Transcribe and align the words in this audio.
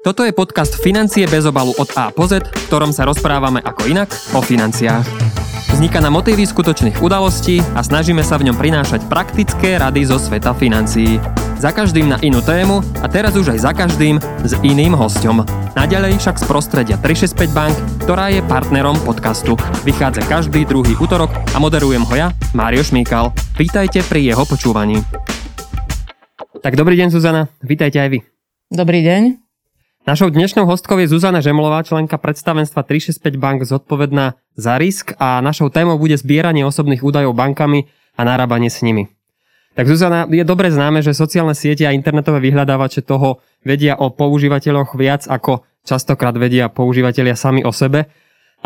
Toto 0.00 0.24
je 0.24 0.32
podcast 0.32 0.80
Financie 0.80 1.28
bez 1.28 1.44
obalu 1.44 1.76
od 1.76 1.92
A 1.92 2.08
po 2.08 2.24
Z, 2.24 2.40
v 2.40 2.64
ktorom 2.72 2.88
sa 2.88 3.04
rozprávame 3.04 3.60
ako 3.60 3.84
inak 3.84 4.08
o 4.32 4.40
financiách. 4.40 5.04
Vzniká 5.76 6.00
na 6.00 6.08
motivy 6.08 6.48
skutočných 6.48 7.04
udalostí 7.04 7.60
a 7.76 7.84
snažíme 7.84 8.24
sa 8.24 8.40
v 8.40 8.48
ňom 8.48 8.56
prinášať 8.56 9.04
praktické 9.12 9.76
rady 9.76 10.08
zo 10.08 10.16
sveta 10.16 10.56
financií. 10.56 11.20
Za 11.60 11.76
každým 11.76 12.08
na 12.08 12.16
inú 12.24 12.40
tému 12.40 12.80
a 13.04 13.12
teraz 13.12 13.36
už 13.36 13.52
aj 13.52 13.60
za 13.60 13.72
každým 13.76 14.16
s 14.40 14.56
iným 14.64 14.96
hostom. 14.96 15.44
Naďalej 15.76 16.16
však 16.16 16.40
z 16.40 16.44
prostredia 16.48 16.96
365 16.96 17.52
Bank, 17.52 17.76
ktorá 18.00 18.32
je 18.32 18.40
partnerom 18.48 18.96
podcastu. 19.04 19.52
Vychádza 19.84 20.24
každý 20.24 20.64
druhý 20.64 20.96
útorok 20.96 21.28
a 21.52 21.60
moderujem 21.60 22.08
ho 22.08 22.14
ja, 22.16 22.32
Mário 22.56 22.80
Šmíkal. 22.80 23.36
Vítajte 23.60 24.00
pri 24.08 24.32
jeho 24.32 24.48
počúvaní. 24.48 25.04
Tak 26.64 26.72
dobrý 26.72 26.96
deň, 26.96 27.12
Zuzana. 27.12 27.52
Vítajte 27.60 28.00
aj 28.00 28.08
vy. 28.08 28.18
Dobrý 28.72 29.04
deň. 29.04 29.49
Našou 30.10 30.26
dnešnou 30.26 30.66
hostkou 30.66 30.98
je 30.98 31.06
Zuzana 31.06 31.38
Žemlová, 31.38 31.86
členka 31.86 32.18
predstavenstva 32.18 32.82
365 32.82 33.38
Bank 33.38 33.62
zodpovedná 33.62 34.34
za 34.58 34.74
risk 34.74 35.14
a 35.22 35.38
našou 35.38 35.70
témou 35.70 36.02
bude 36.02 36.18
zbieranie 36.18 36.66
osobných 36.66 37.06
údajov 37.06 37.30
bankami 37.30 37.86
a 38.18 38.26
narábanie 38.26 38.74
s 38.74 38.82
nimi. 38.82 39.06
Tak 39.78 39.86
Zuzana, 39.86 40.26
je 40.26 40.42
dobre 40.42 40.74
známe, 40.74 40.98
že 40.98 41.14
sociálne 41.14 41.54
siete 41.54 41.86
a 41.86 41.94
internetové 41.94 42.42
vyhľadávače 42.42 43.06
toho 43.06 43.38
vedia 43.62 43.94
o 44.02 44.10
používateľoch 44.10 44.98
viac 44.98 45.30
ako 45.30 45.62
častokrát 45.86 46.34
vedia 46.34 46.66
používateľia 46.66 47.38
sami 47.38 47.62
o 47.62 47.70
sebe. 47.70 48.10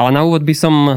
Ale 0.00 0.16
na 0.16 0.24
úvod 0.24 0.48
by 0.48 0.56
som 0.56 0.96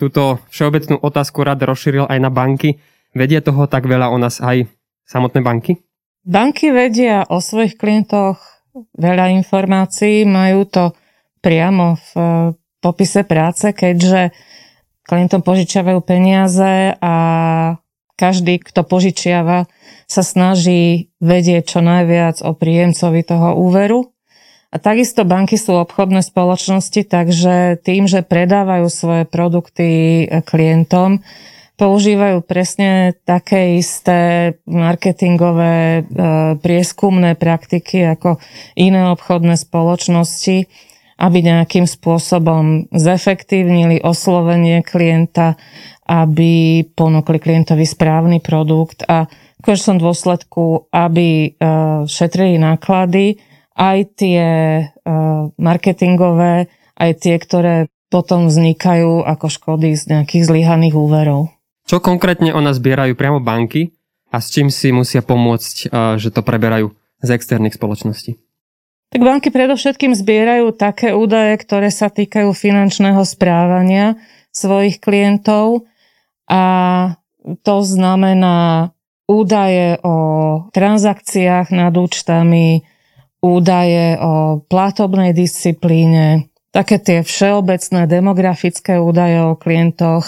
túto 0.00 0.40
všeobecnú 0.48 0.96
otázku 0.96 1.44
rád 1.44 1.60
rozšíril 1.60 2.08
aj 2.08 2.24
na 2.24 2.32
banky. 2.32 2.80
Vedia 3.12 3.44
toho 3.44 3.68
tak 3.68 3.84
veľa 3.84 4.08
o 4.08 4.16
nás 4.16 4.40
aj 4.40 4.64
samotné 5.04 5.44
banky? 5.44 5.76
Banky 6.24 6.72
vedia 6.72 7.28
o 7.28 7.36
svojich 7.36 7.76
klientoch 7.76 8.53
veľa 8.74 9.30
informácií, 9.38 10.26
majú 10.26 10.66
to 10.66 10.84
priamo 11.38 11.94
v 11.94 12.10
eh, 12.16 12.26
popise 12.82 13.24
práce, 13.24 13.72
keďže 13.72 14.34
klientom 15.04 15.40
požičiavajú 15.40 16.00
peniaze 16.04 16.96
a 17.00 17.14
každý, 18.14 18.60
kto 18.60 18.84
požičiava, 18.86 19.66
sa 20.04 20.22
snaží 20.22 21.10
vedieť 21.18 21.76
čo 21.76 21.80
najviac 21.80 22.44
o 22.44 22.52
príjemcovi 22.52 23.20
toho 23.24 23.56
úveru. 23.56 24.12
A 24.74 24.82
takisto 24.82 25.22
banky 25.22 25.54
sú 25.54 25.78
obchodné 25.78 26.20
spoločnosti, 26.20 27.06
takže 27.06 27.78
tým, 27.78 28.10
že 28.10 28.26
predávajú 28.26 28.86
svoje 28.90 29.24
produkty 29.28 29.88
eh, 30.24 30.42
klientom, 30.42 31.22
používajú 31.74 32.46
presne 32.46 33.18
také 33.26 33.78
isté 33.78 34.54
marketingové 34.66 35.74
e, 35.74 36.02
prieskumné 36.58 37.34
praktiky 37.34 38.06
ako 38.14 38.38
iné 38.78 39.10
obchodné 39.10 39.58
spoločnosti, 39.58 40.70
aby 41.18 41.38
nejakým 41.42 41.86
spôsobom 41.86 42.90
zefektívnili 42.90 44.02
oslovenie 44.02 44.82
klienta, 44.86 45.58
aby 46.06 46.84
ponúkli 46.94 47.38
klientovi 47.42 47.86
správny 47.86 48.38
produkt 48.38 49.02
a 49.06 49.26
v 49.26 49.60
konečnom 49.62 49.98
dôsledku, 49.98 50.92
aby 50.94 51.28
e, 51.28 51.68
šetrili 52.06 52.60
náklady, 52.60 53.40
aj 53.74 53.98
tie 54.14 54.46
e, 54.46 54.84
marketingové, 55.58 56.70
aj 56.94 57.10
tie, 57.18 57.34
ktoré 57.42 57.90
potom 58.14 58.46
vznikajú 58.46 59.26
ako 59.26 59.46
škody 59.50 59.98
z 59.98 60.14
nejakých 60.14 60.46
zlyhaných 60.46 60.94
úverov. 60.94 61.50
Čo 61.84 62.00
konkrétne 62.00 62.56
o 62.56 62.60
nás 62.64 62.80
zbierajú 62.80 63.12
priamo 63.12 63.44
banky 63.44 63.92
a 64.32 64.40
s 64.40 64.48
čím 64.50 64.72
si 64.72 64.88
musia 64.90 65.20
pomôcť, 65.20 65.92
že 66.16 66.28
to 66.32 66.40
preberajú 66.40 66.96
z 67.20 67.28
externých 67.36 67.76
spoločností? 67.76 68.40
Tak 69.14 69.22
banky 69.22 69.54
predovšetkým 69.54 70.16
zbierajú 70.16 70.74
také 70.74 71.14
údaje, 71.14 71.54
ktoré 71.62 71.92
sa 71.92 72.10
týkajú 72.10 72.50
finančného 72.50 73.22
správania 73.22 74.18
svojich 74.50 74.98
klientov 74.98 75.86
a 76.50 76.62
to 77.62 77.76
znamená 77.84 78.90
údaje 79.30 80.00
o 80.02 80.16
transakciách 80.74 81.70
nad 81.70 81.94
účtami, 81.94 82.82
údaje 83.38 84.18
o 84.18 84.64
platobnej 84.66 85.30
disciplíne, 85.36 86.48
také 86.74 86.98
tie 86.98 87.22
všeobecné 87.22 88.08
demografické 88.10 88.98
údaje 88.98 89.38
o 89.46 89.54
klientoch, 89.54 90.26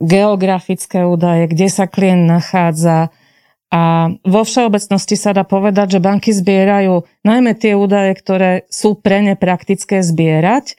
geografické 0.00 1.04
údaje, 1.04 1.48
kde 1.50 1.66
sa 1.72 1.88
klient 1.88 2.28
nachádza. 2.28 3.14
A 3.70 4.14
vo 4.22 4.46
všeobecnosti 4.46 5.18
sa 5.18 5.34
dá 5.34 5.42
povedať, 5.42 5.98
že 5.98 6.04
banky 6.04 6.30
zbierajú 6.30 7.02
najmä 7.26 7.58
tie 7.58 7.74
údaje, 7.74 8.14
ktoré 8.14 8.50
sú 8.70 8.94
pre 8.94 9.20
ne 9.20 9.34
praktické 9.34 10.00
zbierať 10.00 10.78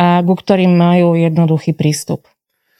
a 0.00 0.24
ku 0.24 0.34
ktorým 0.34 0.72
majú 0.72 1.14
jednoduchý 1.14 1.76
prístup. 1.76 2.26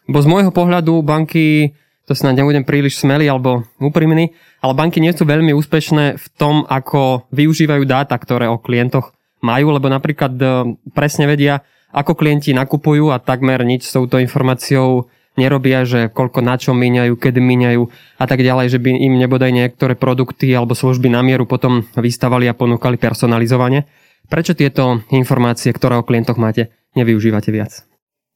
Bo 0.08 0.18
z 0.18 0.26
môjho 0.26 0.50
pohľadu 0.50 1.04
banky, 1.04 1.76
to 2.08 2.16
snad 2.16 2.34
nebudem 2.34 2.66
príliš 2.66 2.98
smelý 2.98 3.30
alebo 3.30 3.62
úprimný, 3.78 4.34
ale 4.64 4.72
banky 4.74 4.98
nie 4.98 5.14
sú 5.14 5.28
veľmi 5.28 5.54
úspešné 5.54 6.18
v 6.18 6.26
tom, 6.34 6.66
ako 6.66 7.30
využívajú 7.30 7.84
dáta, 7.86 8.18
ktoré 8.18 8.50
o 8.50 8.58
klientoch 8.58 9.14
majú, 9.42 9.74
lebo 9.74 9.86
napríklad 9.90 10.34
e, 10.38 10.46
presne 10.94 11.26
vedia, 11.30 11.62
ako 11.92 12.16
klienti 12.16 12.56
nakupujú 12.56 13.12
a 13.12 13.20
takmer 13.20 13.60
nič 13.62 13.84
s 13.84 13.94
touto 13.94 14.16
informáciou 14.16 15.12
nerobia, 15.36 15.84
že 15.88 16.12
koľko 16.12 16.44
na 16.44 16.60
čo 16.60 16.76
míňajú, 16.76 17.14
kedy 17.16 17.40
míňajú 17.40 17.82
a 18.20 18.24
tak 18.28 18.44
ďalej, 18.44 18.66
že 18.76 18.78
by 18.78 18.90
im 18.92 19.14
nebodaj 19.16 19.50
niektoré 19.52 19.96
produkty 19.96 20.52
alebo 20.52 20.76
služby 20.76 21.08
na 21.08 21.24
mieru 21.24 21.48
potom 21.48 21.88
vystavali 21.96 22.48
a 22.48 22.56
ponúkali 22.56 23.00
personalizovanie. 23.00 23.88
Prečo 24.28 24.56
tieto 24.56 25.04
informácie, 25.12 25.72
ktoré 25.72 26.00
o 26.00 26.06
klientoch 26.06 26.40
máte, 26.40 26.72
nevyužívate 26.96 27.52
viac? 27.52 27.84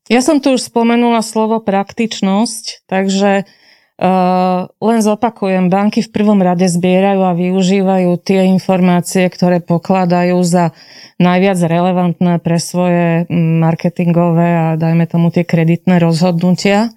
Ja 0.06 0.22
som 0.22 0.38
tu 0.38 0.54
už 0.54 0.70
spomenula 0.70 1.18
slovo 1.20 1.58
praktičnosť, 1.58 2.86
takže 2.86 3.48
Uh, 3.96 4.68
len 4.84 5.00
zopakujem, 5.00 5.72
banky 5.72 6.04
v 6.04 6.12
prvom 6.12 6.36
rade 6.44 6.68
zbierajú 6.68 7.20
a 7.24 7.32
využívajú 7.32 8.20
tie 8.20 8.44
informácie, 8.52 9.24
ktoré 9.24 9.64
pokladajú 9.64 10.36
za 10.44 10.76
najviac 11.16 11.56
relevantné 11.64 12.36
pre 12.44 12.60
svoje 12.60 13.24
marketingové 13.32 14.48
a 14.52 14.66
dajme 14.76 15.08
tomu 15.08 15.32
tie 15.32 15.48
kreditné 15.48 15.96
rozhodnutia. 15.96 16.92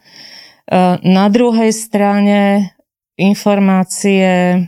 Uh, 0.67 0.99
na 1.07 1.31
druhej 1.31 1.71
strane 1.71 2.75
informácie 3.15 4.67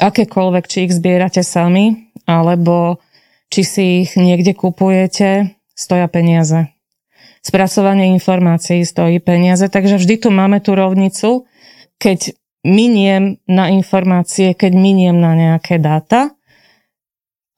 akékoľvek, 0.00 0.64
či 0.72 0.88
ich 0.88 0.96
zbierate 0.96 1.44
sami, 1.44 2.16
alebo 2.24 2.96
či 3.52 3.60
si 3.60 3.84
ich 4.08 4.16
niekde 4.16 4.56
kupujete, 4.56 5.52
stoja 5.76 6.08
peniaze 6.08 6.73
spracovanie 7.44 8.08
informácií 8.16 8.80
stojí 8.88 9.20
peniaze, 9.20 9.68
takže 9.68 10.00
vždy 10.00 10.14
tu 10.16 10.28
máme 10.32 10.64
tú 10.64 10.72
rovnicu, 10.72 11.44
keď 12.00 12.32
miniem 12.64 13.36
na 13.44 13.68
informácie, 13.68 14.56
keď 14.56 14.72
miniem 14.72 15.20
na 15.20 15.36
nejaké 15.36 15.76
dáta, 15.76 16.32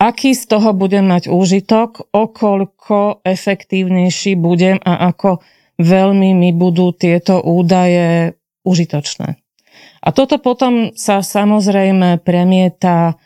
aký 0.02 0.34
z 0.34 0.50
toho 0.50 0.74
budem 0.74 1.06
mať 1.06 1.30
úžitok, 1.30 2.10
okoľko 2.10 3.22
efektívnejší 3.22 4.34
budem 4.34 4.82
a 4.82 5.08
ako 5.14 5.40
veľmi 5.78 6.34
mi 6.34 6.50
budú 6.50 6.90
tieto 6.90 7.38
údaje 7.38 8.34
užitočné. 8.66 9.38
A 10.02 10.08
toto 10.10 10.42
potom 10.42 10.94
sa 10.98 11.22
samozrejme 11.22 12.22
premieta 12.26 13.18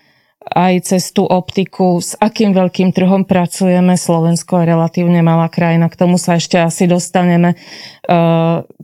aj 0.50 0.74
cez 0.90 1.14
tú 1.14 1.22
optiku, 1.24 2.02
s 2.02 2.18
akým 2.18 2.50
veľkým 2.50 2.90
trhom 2.90 3.22
pracujeme. 3.22 3.94
Slovensko 3.94 4.60
je 4.60 4.70
relatívne 4.74 5.22
malá 5.22 5.46
krajina, 5.46 5.86
k 5.86 5.98
tomu 5.98 6.18
sa 6.18 6.36
ešte 6.36 6.58
asi 6.58 6.90
dostaneme. 6.90 7.54
E, 7.54 7.56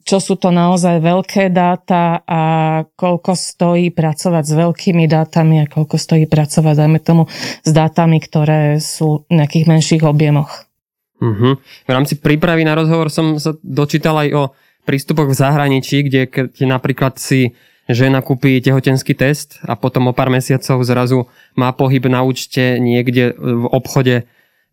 čo 0.06 0.19
sú 0.22 0.38
to 0.38 0.55
naozaj 0.55 1.03
veľké 1.03 1.50
dáta 1.50 2.22
a 2.22 2.43
koľko 2.94 3.34
stojí 3.34 3.91
pracovať 3.91 4.44
s 4.47 4.55
veľkými 4.55 5.05
dátami 5.10 5.66
a 5.66 5.71
koľko 5.71 5.99
stojí 5.99 6.31
pracovať, 6.31 6.75
dajme 6.87 7.00
tomu, 7.03 7.26
s 7.66 7.71
dátami, 7.75 8.23
ktoré 8.23 8.79
sú 8.79 9.26
v 9.26 9.43
nejakých 9.43 9.67
menších 9.67 10.02
objemoch. 10.06 10.67
Uh-huh. 11.17 11.56
V 11.58 11.91
rámci 11.91 12.14
prípravy 12.20 12.62
na 12.62 12.76
rozhovor 12.76 13.11
som 13.11 13.41
sa 13.41 13.56
dočítal 13.64 14.20
aj 14.23 14.29
o 14.37 14.43
prístupoch 14.87 15.26
v 15.32 15.38
zahraničí, 15.41 16.06
kde 16.06 16.31
napríklad 16.62 17.19
si 17.19 17.56
žena 17.87 18.23
kúpi 18.23 18.59
tehotenský 18.59 19.15
test 19.15 19.62
a 19.62 19.79
potom 19.79 20.11
o 20.11 20.12
pár 20.12 20.31
mesiacov 20.31 20.83
zrazu 20.83 21.31
má 21.55 21.71
pohyb 21.71 22.06
na 22.11 22.27
účte 22.27 22.83
niekde 22.83 23.35
v 23.38 23.65
obchode 23.71 24.27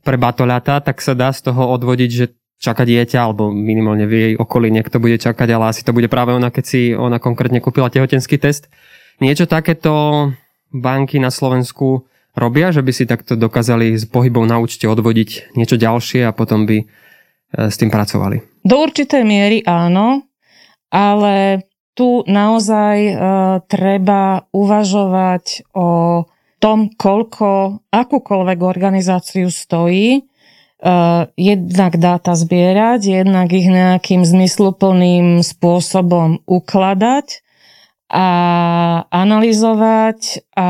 pre 0.04 0.18
batolata, 0.20 0.84
tak 0.84 1.00
sa 1.00 1.16
dá 1.16 1.32
z 1.32 1.50
toho 1.50 1.72
odvodiť, 1.78 2.10
že 2.12 2.26
čaká 2.64 2.88
dieťa, 2.88 3.20
alebo 3.20 3.52
minimálne 3.52 4.08
v 4.08 4.14
jej 4.14 4.34
okolí 4.40 4.72
niekto 4.72 5.00
bude 5.00 5.20
čakať, 5.20 5.48
ale 5.52 5.76
asi 5.76 5.84
to 5.84 5.92
bude 5.92 6.08
práve 6.08 6.32
ona, 6.32 6.48
keď 6.48 6.64
si 6.64 6.82
ona 6.96 7.20
konkrétne 7.20 7.60
kúpila 7.60 7.92
tehotenský 7.92 8.40
test. 8.40 8.72
Niečo 9.20 9.48
takéto 9.48 10.32
banky 10.72 11.20
na 11.20 11.30
Slovensku 11.30 12.08
robia, 12.34 12.74
že 12.74 12.82
by 12.82 12.92
si 12.96 13.04
takto 13.06 13.38
dokázali 13.38 14.00
z 14.00 14.08
pohybov 14.10 14.48
na 14.48 14.58
účte 14.58 14.90
odvodiť 14.90 15.54
niečo 15.60 15.78
ďalšie 15.78 16.26
a 16.26 16.32
potom 16.32 16.66
by 16.66 16.78
e, 16.82 16.86
s 17.70 17.76
tým 17.78 17.94
pracovali? 17.94 18.64
Do 18.64 18.80
určitej 18.80 19.22
miery 19.28 19.62
áno, 19.68 20.26
ale 20.90 21.68
tu 21.94 22.26
naozaj 22.26 22.98
uh, 23.10 23.18
treba 23.70 24.50
uvažovať 24.50 25.74
o 25.74 25.90
tom, 26.58 26.90
koľko 26.94 27.82
akúkoľvek 27.94 28.60
organizáciu 28.62 29.50
stojí, 29.50 30.28
Uh, 30.84 31.32
jednak 31.40 31.96
dáta 31.96 32.36
zbierať, 32.36 33.24
jednak 33.24 33.48
ich 33.56 33.72
nejakým 33.72 34.28
zmysluplným 34.28 35.40
spôsobom 35.40 36.44
ukladať 36.44 37.40
a 38.12 38.28
analyzovať 39.08 40.44
a 40.52 40.70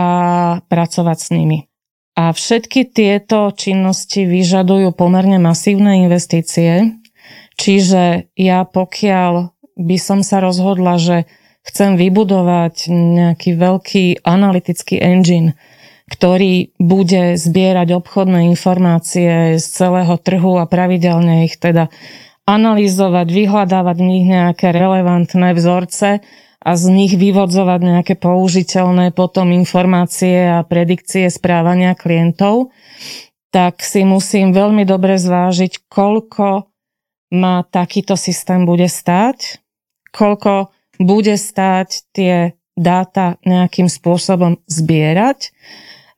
pracovať 0.69 1.17
s 1.17 1.27
nimi. 1.33 1.59
A 2.13 2.29
všetky 2.29 2.93
tieto 2.93 3.49
činnosti 3.57 4.29
vyžadujú 4.29 4.93
pomerne 4.93 5.41
masívne 5.41 6.05
investície, 6.05 6.93
čiže 7.57 8.29
ja 8.37 8.69
pokiaľ 8.69 9.52
by 9.77 9.97
som 9.97 10.19
sa 10.21 10.39
rozhodla, 10.43 10.99
že 11.01 11.29
chcem 11.63 11.95
vybudovať 11.95 12.91
nejaký 12.91 13.55
veľký 13.55 14.05
analytický 14.27 14.99
engine, 14.99 15.55
ktorý 16.11 16.75
bude 16.77 17.39
zbierať 17.39 17.95
obchodné 17.95 18.51
informácie 18.51 19.57
z 19.57 19.65
celého 19.65 20.19
trhu 20.19 20.59
a 20.59 20.67
pravidelne 20.67 21.47
ich 21.47 21.55
teda 21.55 21.87
analyzovať, 22.43 23.27
vyhľadávať 23.31 23.97
v 24.03 24.07
nich 24.07 24.25
nejaké 24.27 24.75
relevantné 24.75 25.55
vzorce 25.55 26.19
a 26.63 26.71
z 26.75 26.83
nich 26.91 27.15
vyvodzovať 27.15 27.79
nejaké 27.79 28.13
použiteľné 28.19 29.15
potom 29.15 29.55
informácie 29.55 30.51
a 30.51 30.67
predikcie 30.67 31.31
správania 31.31 31.95
klientov, 31.95 32.75
tak 33.55 33.79
si 33.79 34.03
musím 34.03 34.51
veľmi 34.51 34.83
dobre 34.83 35.15
zvážiť, 35.15 35.87
koľko 35.87 36.67
ma 37.31 37.63
takýto 37.63 38.19
systém 38.19 38.67
bude 38.67 38.91
stáť, 38.91 39.62
koľko 40.13 40.69
bude 41.01 41.33
stáť 41.35 41.89
tie 42.13 42.53
dáta 42.77 43.41
nejakým 43.45 43.89
spôsobom 43.89 44.61
zbierať 44.69 45.49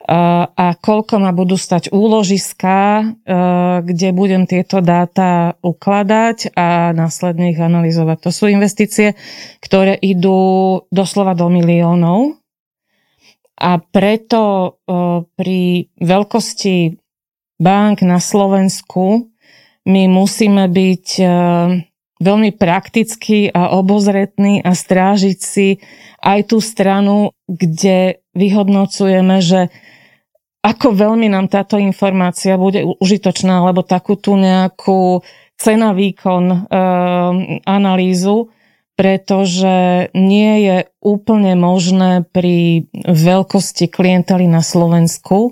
a 0.06 0.78
koľko 0.78 1.18
ma 1.18 1.34
budú 1.34 1.58
stať 1.58 1.90
úložiska, 1.90 3.10
kde 3.82 4.08
budem 4.14 4.46
tieto 4.46 4.78
dáta 4.78 5.58
ukladať 5.66 6.54
a 6.54 6.94
následne 6.94 7.50
ich 7.50 7.58
analyzovať. 7.58 8.30
To 8.30 8.32
sú 8.32 8.46
investície, 8.46 9.18
ktoré 9.66 9.98
idú 9.98 10.86
doslova 10.94 11.34
do 11.34 11.50
miliónov 11.50 12.38
a 13.58 13.82
preto 13.82 14.78
pri 15.34 15.90
veľkosti 15.98 16.78
bank 17.58 18.06
na 18.06 18.22
Slovensku 18.22 19.32
my 19.90 20.04
musíme 20.06 20.70
byť 20.70 21.08
veľmi 22.20 22.56
praktický 22.56 23.52
a 23.52 23.76
obozretný 23.76 24.64
a 24.64 24.72
strážiť 24.72 25.38
si 25.40 25.84
aj 26.24 26.52
tú 26.52 26.64
stranu, 26.64 27.36
kde 27.46 28.24
vyhodnocujeme, 28.34 29.44
že 29.44 29.70
ako 30.66 30.98
veľmi 30.98 31.30
nám 31.30 31.46
táto 31.46 31.78
informácia 31.78 32.58
bude 32.58 32.82
užitočná, 32.98 33.62
alebo 33.62 33.86
takú 33.86 34.18
tú 34.18 34.34
nejakú 34.34 35.22
cena 35.56 35.94
výkon 35.94 36.46
e, 36.50 36.58
analýzu, 37.70 38.50
pretože 38.98 40.10
nie 40.18 40.54
je 40.66 40.78
úplne 41.06 41.54
možné 41.54 42.26
pri 42.26 42.90
veľkosti 43.06 43.92
klientely 43.92 44.50
na 44.50 44.66
Slovensku 44.66 45.52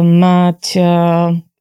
mať 0.00 0.62
e, 0.72 0.82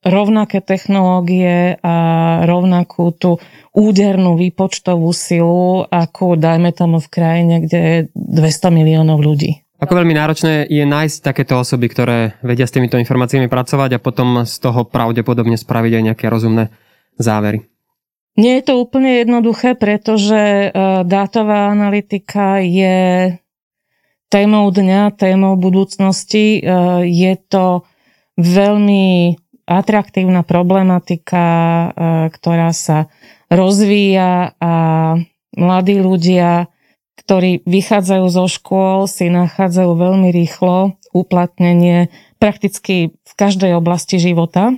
rovnaké 0.03 0.59
technológie 0.59 1.79
a 1.79 1.95
rovnakú 2.43 3.15
tú 3.15 3.39
údernú 3.73 4.37
výpočtovú 4.37 5.09
silu, 5.15 5.87
ako 5.89 6.37
dajme 6.37 6.75
tomu 6.75 7.01
v 7.01 7.09
krajine, 7.09 7.55
kde 7.65 7.79
je 7.79 7.97
200 8.13 8.69
miliónov 8.69 9.23
ľudí. 9.23 9.63
Ako 9.83 9.99
veľmi 9.99 10.15
náročné 10.15 10.71
je 10.71 10.85
nájsť 10.87 11.17
takéto 11.19 11.59
osoby, 11.59 11.91
ktoré 11.91 12.39
vedia 12.39 12.63
s 12.63 12.71
týmito 12.71 12.95
informáciami 12.95 13.51
pracovať 13.51 13.99
a 13.99 14.03
potom 14.03 14.47
z 14.47 14.55
toho 14.63 14.87
pravdepodobne 14.87 15.59
spraviť 15.59 15.91
aj 15.99 16.03
nejaké 16.07 16.25
rozumné 16.31 16.71
závery. 17.19 17.67
Nie 18.39 18.63
je 18.63 18.63
to 18.71 18.79
úplne 18.79 19.21
jednoduché, 19.21 19.75
pretože 19.75 20.39
e, 20.39 20.67
dátová 21.05 21.69
analytika 21.69 22.63
je 22.63 23.37
témou 24.31 24.71
dňa, 24.73 25.13
témou 25.13 25.53
budúcnosti. 25.59 26.57
E, 26.57 26.61
je 27.05 27.33
to 27.45 27.85
veľmi 28.39 29.37
atraktívna 29.65 30.43
problematika, 30.43 31.45
e, 31.45 31.87
ktorá 32.33 32.71
sa 32.75 33.11
rozvíja 33.47 34.57
a 34.59 34.73
mladí 35.53 35.99
ľudia 36.01 36.73
ktorí 37.23 37.63
vychádzajú 37.63 38.25
zo 38.27 38.45
škôl, 38.51 39.07
si 39.07 39.31
nachádzajú 39.31 39.91
veľmi 39.95 40.29
rýchlo 40.33 40.99
uplatnenie 41.15 42.11
prakticky 42.35 43.15
v 43.15 43.33
každej 43.37 43.79
oblasti 43.79 44.19
života. 44.19 44.75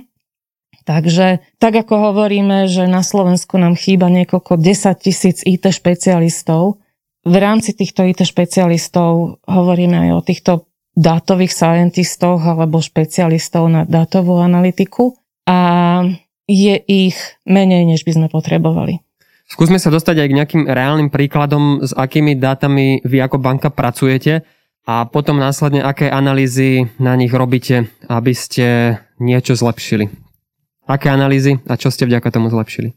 Takže 0.86 1.42
tak 1.58 1.74
ako 1.74 2.12
hovoríme, 2.12 2.70
že 2.70 2.86
na 2.86 3.02
Slovensku 3.02 3.58
nám 3.58 3.74
chýba 3.74 4.06
niekoľko 4.06 4.62
10 4.62 5.02
tisíc 5.02 5.42
IT 5.42 5.66
špecialistov, 5.74 6.78
v 7.26 7.36
rámci 7.42 7.74
týchto 7.74 8.06
IT 8.06 8.22
špecialistov 8.22 9.42
hovoríme 9.50 9.98
aj 9.98 10.10
o 10.14 10.20
týchto 10.22 10.52
dátových 10.96 11.52
scientistoch 11.52 12.40
alebo 12.40 12.80
špecialistov 12.80 13.68
na 13.68 13.84
dátovú 13.84 14.40
analytiku 14.40 15.12
a 15.44 16.02
je 16.48 16.74
ich 16.88 17.16
menej, 17.44 17.84
než 17.84 18.02
by 18.08 18.12
sme 18.16 18.26
potrebovali. 18.32 19.04
Skúsme 19.46 19.78
sa 19.78 19.94
dostať 19.94 20.26
aj 20.26 20.28
k 20.28 20.36
nejakým 20.42 20.62
reálnym 20.66 21.12
príkladom, 21.12 21.86
s 21.86 21.94
akými 21.94 22.34
dátami 22.34 23.04
vy 23.06 23.18
ako 23.22 23.38
banka 23.38 23.70
pracujete 23.70 24.42
a 24.88 25.06
potom 25.06 25.38
následne, 25.38 25.86
aké 25.86 26.10
analýzy 26.10 26.90
na 26.98 27.14
nich 27.14 27.30
robíte, 27.30 27.86
aby 28.10 28.34
ste 28.34 28.98
niečo 29.22 29.54
zlepšili. 29.54 30.10
Aké 30.86 31.10
analýzy 31.10 31.62
a 31.70 31.78
čo 31.78 31.94
ste 31.94 32.10
vďaka 32.10 32.30
tomu 32.34 32.50
zlepšili? 32.50 32.94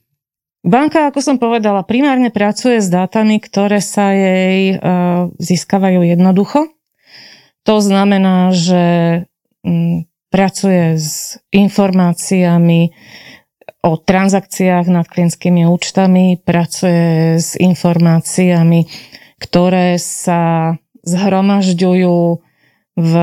Banka, 0.65 1.07
ako 1.09 1.19
som 1.21 1.37
povedala, 1.37 1.85
primárne 1.87 2.33
pracuje 2.33 2.81
s 2.81 2.89
dátami, 2.91 3.39
ktoré 3.39 3.79
sa 3.79 4.11
jej 4.11 4.75
uh, 4.75 5.31
získavajú 5.39 6.03
jednoducho. 6.03 6.78
To 7.69 7.77
znamená, 7.77 8.49
že 8.49 8.83
um, 9.61 10.09
pracuje 10.33 10.97
s 10.97 11.37
informáciami, 11.53 12.89
o 13.79 13.95
transakciách 13.95 14.91
nad 14.91 15.07
klientskými 15.07 15.63
účtami, 15.63 16.41
pracuje 16.43 17.39
s 17.39 17.55
informáciami, 17.55 18.89
ktoré 19.39 19.95
sa 19.95 20.75
zhromažďujú 21.07 22.19
v 22.99 23.13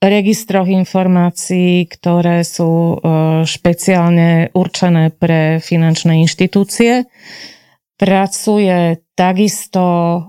registroch 0.00 0.66
informácií, 0.66 1.84
ktoré 1.86 2.42
sú 2.42 2.72
e, 2.72 2.96
špeciálne 3.44 4.50
určené 4.56 5.12
pre 5.12 5.60
finančné 5.60 6.24
inštitúcie. 6.24 7.06
Pracuje 8.00 9.04
takisto 9.14 9.84
e, 9.84 10.20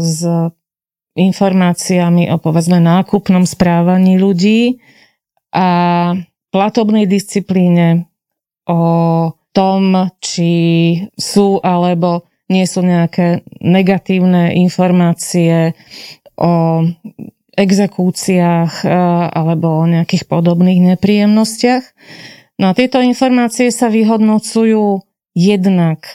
s 0.00 0.24
informáciami 1.12 2.32
o 2.32 2.40
povedzme 2.40 2.80
nákupnom 2.80 3.44
správaní 3.44 4.16
ľudí 4.16 4.80
a 5.52 6.12
platobnej 6.52 7.04
disciplíne, 7.04 8.08
o 8.68 9.34
tom, 9.52 10.08
či 10.22 10.52
sú 11.18 11.60
alebo 11.60 12.24
nie 12.48 12.64
sú 12.68 12.84
nejaké 12.84 13.44
negatívne 13.60 14.54
informácie 14.60 15.72
o 16.36 16.84
exekúciách 17.52 18.72
e, 18.84 18.88
alebo 19.28 19.84
o 19.84 19.88
nejakých 19.88 20.24
podobných 20.24 20.96
nepríjemnostiach. 20.96 21.84
No 22.60 22.72
a 22.72 22.76
tieto 22.76 23.00
informácie 23.00 23.68
sa 23.68 23.92
vyhodnocujú 23.92 25.04
jednak 25.36 26.08
e, 26.08 26.12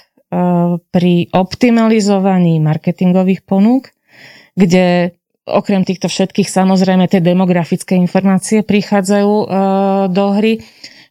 pri 0.81 1.29
optimalizovaní 1.33 2.57
marketingových 2.57 3.45
ponúk, 3.45 3.93
kde 4.57 5.15
okrem 5.47 5.85
týchto 5.87 6.11
všetkých 6.11 6.49
samozrejme 6.49 7.07
tie 7.07 7.23
demografické 7.23 7.95
informácie 7.95 8.65
prichádzajú 8.65 9.31
e, 9.31 9.45
do 10.11 10.25
hry 10.35 10.53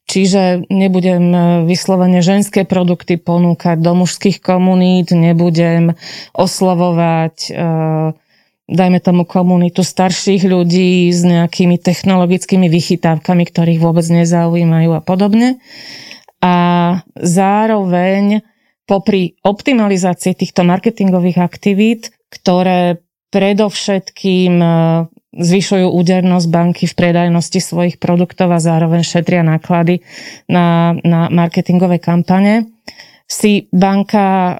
Čiže 0.06 0.70
nebudem 0.70 1.24
e, 1.34 1.38
vyslovene 1.66 2.22
ženské 2.22 2.62
produkty 2.62 3.18
ponúkať 3.18 3.82
do 3.82 3.92
mužských 3.98 4.38
komunít, 4.38 5.10
nebudem 5.10 5.98
oslovovať 6.30 7.36
e, 7.50 7.52
dajme 8.70 8.98
tomu 9.02 9.26
komunitu 9.26 9.82
starších 9.82 10.46
ľudí 10.46 11.10
s 11.10 11.26
nejakými 11.26 11.82
technologickými 11.82 12.70
vychytávkami, 12.70 13.44
ktorých 13.50 13.82
vôbec 13.82 14.06
nezaujímajú 14.06 14.90
a 14.94 15.02
podobne. 15.02 15.58
A 16.38 16.54
zároveň 17.18 18.46
popri 18.86 19.34
optimalizácii 19.42 20.38
týchto 20.38 20.62
marketingových 20.62 21.42
aktivít, 21.42 22.14
ktoré 22.30 23.02
predovšetkým 23.30 24.54
e, 24.58 24.68
zvyšujú 25.36 25.86
údernosť 25.92 26.46
banky 26.48 26.84
v 26.88 26.94
predajnosti 26.96 27.60
svojich 27.60 27.96
produktov 28.00 28.52
a 28.52 28.62
zároveň 28.62 29.04
šetria 29.04 29.44
náklady 29.44 30.00
na, 30.48 30.96
na 31.04 31.28
marketingové 31.28 32.00
kampane, 32.00 32.72
si 33.26 33.66
banka 33.74 34.26
uh, 34.30 34.56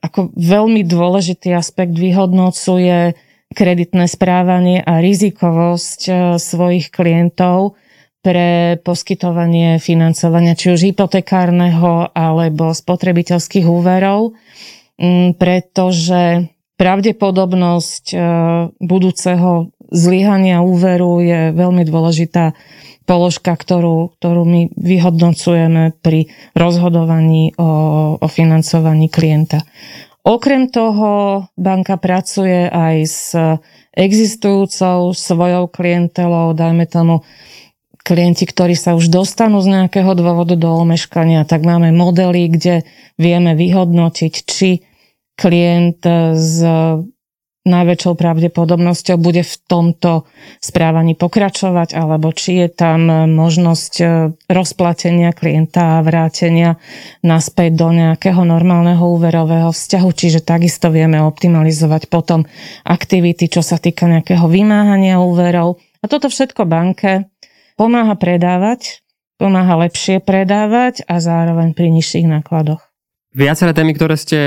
ako 0.00 0.32
veľmi 0.32 0.80
dôležitý 0.80 1.52
aspekt 1.52 1.92
vyhodnocuje 1.92 3.12
kreditné 3.52 4.08
správanie 4.08 4.80
a 4.80 5.04
rizikovosť 5.04 6.00
e, 6.08 6.12
svojich 6.40 6.88
klientov 6.88 7.76
pre 8.24 8.80
poskytovanie 8.80 9.76
financovania 9.76 10.56
či 10.56 10.72
už 10.72 10.88
hypotekárneho 10.88 12.16
alebo 12.16 12.72
spotrebiteľských 12.72 13.68
úverov, 13.68 14.32
pretože 15.36 16.48
pravdepodobnosť 16.80 18.04
e, 18.12 18.16
budúceho 18.80 19.72
zlyhania 19.92 20.64
úveru 20.64 21.20
je 21.20 21.52
veľmi 21.52 21.84
dôležitá 21.84 22.56
položka, 23.04 23.52
ktorú, 23.52 24.16
ktorú 24.18 24.42
my 24.46 24.60
vyhodnocujeme 24.78 25.92
pri 26.00 26.32
rozhodovaní 26.56 27.52
o, 27.58 27.68
o 28.16 28.26
financovaní 28.30 29.10
klienta. 29.12 29.66
Okrem 30.22 30.70
toho 30.70 31.44
banka 31.58 31.98
pracuje 31.98 32.70
aj 32.70 32.96
s 33.04 33.34
existujúcou 33.92 35.12
svojou 35.12 35.66
klientelou, 35.66 36.54
dajme 36.54 36.86
tomu 36.86 37.26
klienti, 38.06 38.46
ktorí 38.46 38.78
sa 38.78 38.94
už 38.94 39.10
dostanú 39.10 39.62
z 39.62 39.78
nejakého 39.78 40.14
dôvodu 40.14 40.54
do 40.58 40.70
omeškania, 40.74 41.46
tak 41.46 41.66
máme 41.66 41.90
modely, 41.94 42.50
kde 42.50 42.86
vieme 43.18 43.54
vyhodnotiť, 43.58 44.34
či 44.46 44.86
klient 45.42 45.98
s 46.38 46.62
najväčšou 47.62 48.18
pravdepodobnosťou 48.18 49.16
bude 49.22 49.46
v 49.46 49.54
tomto 49.70 50.26
správaní 50.58 51.14
pokračovať, 51.14 51.94
alebo 51.94 52.34
či 52.34 52.66
je 52.66 52.68
tam 52.74 53.06
možnosť 53.30 53.92
e, 54.02 54.04
rozplatenia 54.50 55.30
klienta 55.30 55.98
a 55.98 56.04
vrátenia 56.04 56.82
naspäť 57.22 57.70
do 57.78 57.88
nejakého 57.94 58.42
normálneho 58.42 59.02
úverového 59.06 59.70
vzťahu, 59.70 60.10
čiže 60.10 60.42
takisto 60.42 60.90
vieme 60.90 61.22
optimalizovať 61.22 62.10
potom 62.10 62.50
aktivity, 62.82 63.46
čo 63.46 63.62
sa 63.62 63.78
týka 63.78 64.10
nejakého 64.10 64.50
vymáhania 64.50 65.22
úverov. 65.22 65.78
A 66.02 66.10
toto 66.10 66.26
všetko 66.26 66.66
banke 66.66 67.30
pomáha 67.78 68.18
predávať, 68.18 69.06
pomáha 69.38 69.78
lepšie 69.86 70.18
predávať 70.18 71.06
a 71.06 71.22
zároveň 71.22 71.78
pri 71.78 71.94
nižších 71.94 72.26
nákladoch. 72.26 72.91
Viaceré 73.32 73.72
témy, 73.72 73.96
ktoré 73.96 74.20
ste 74.20 74.40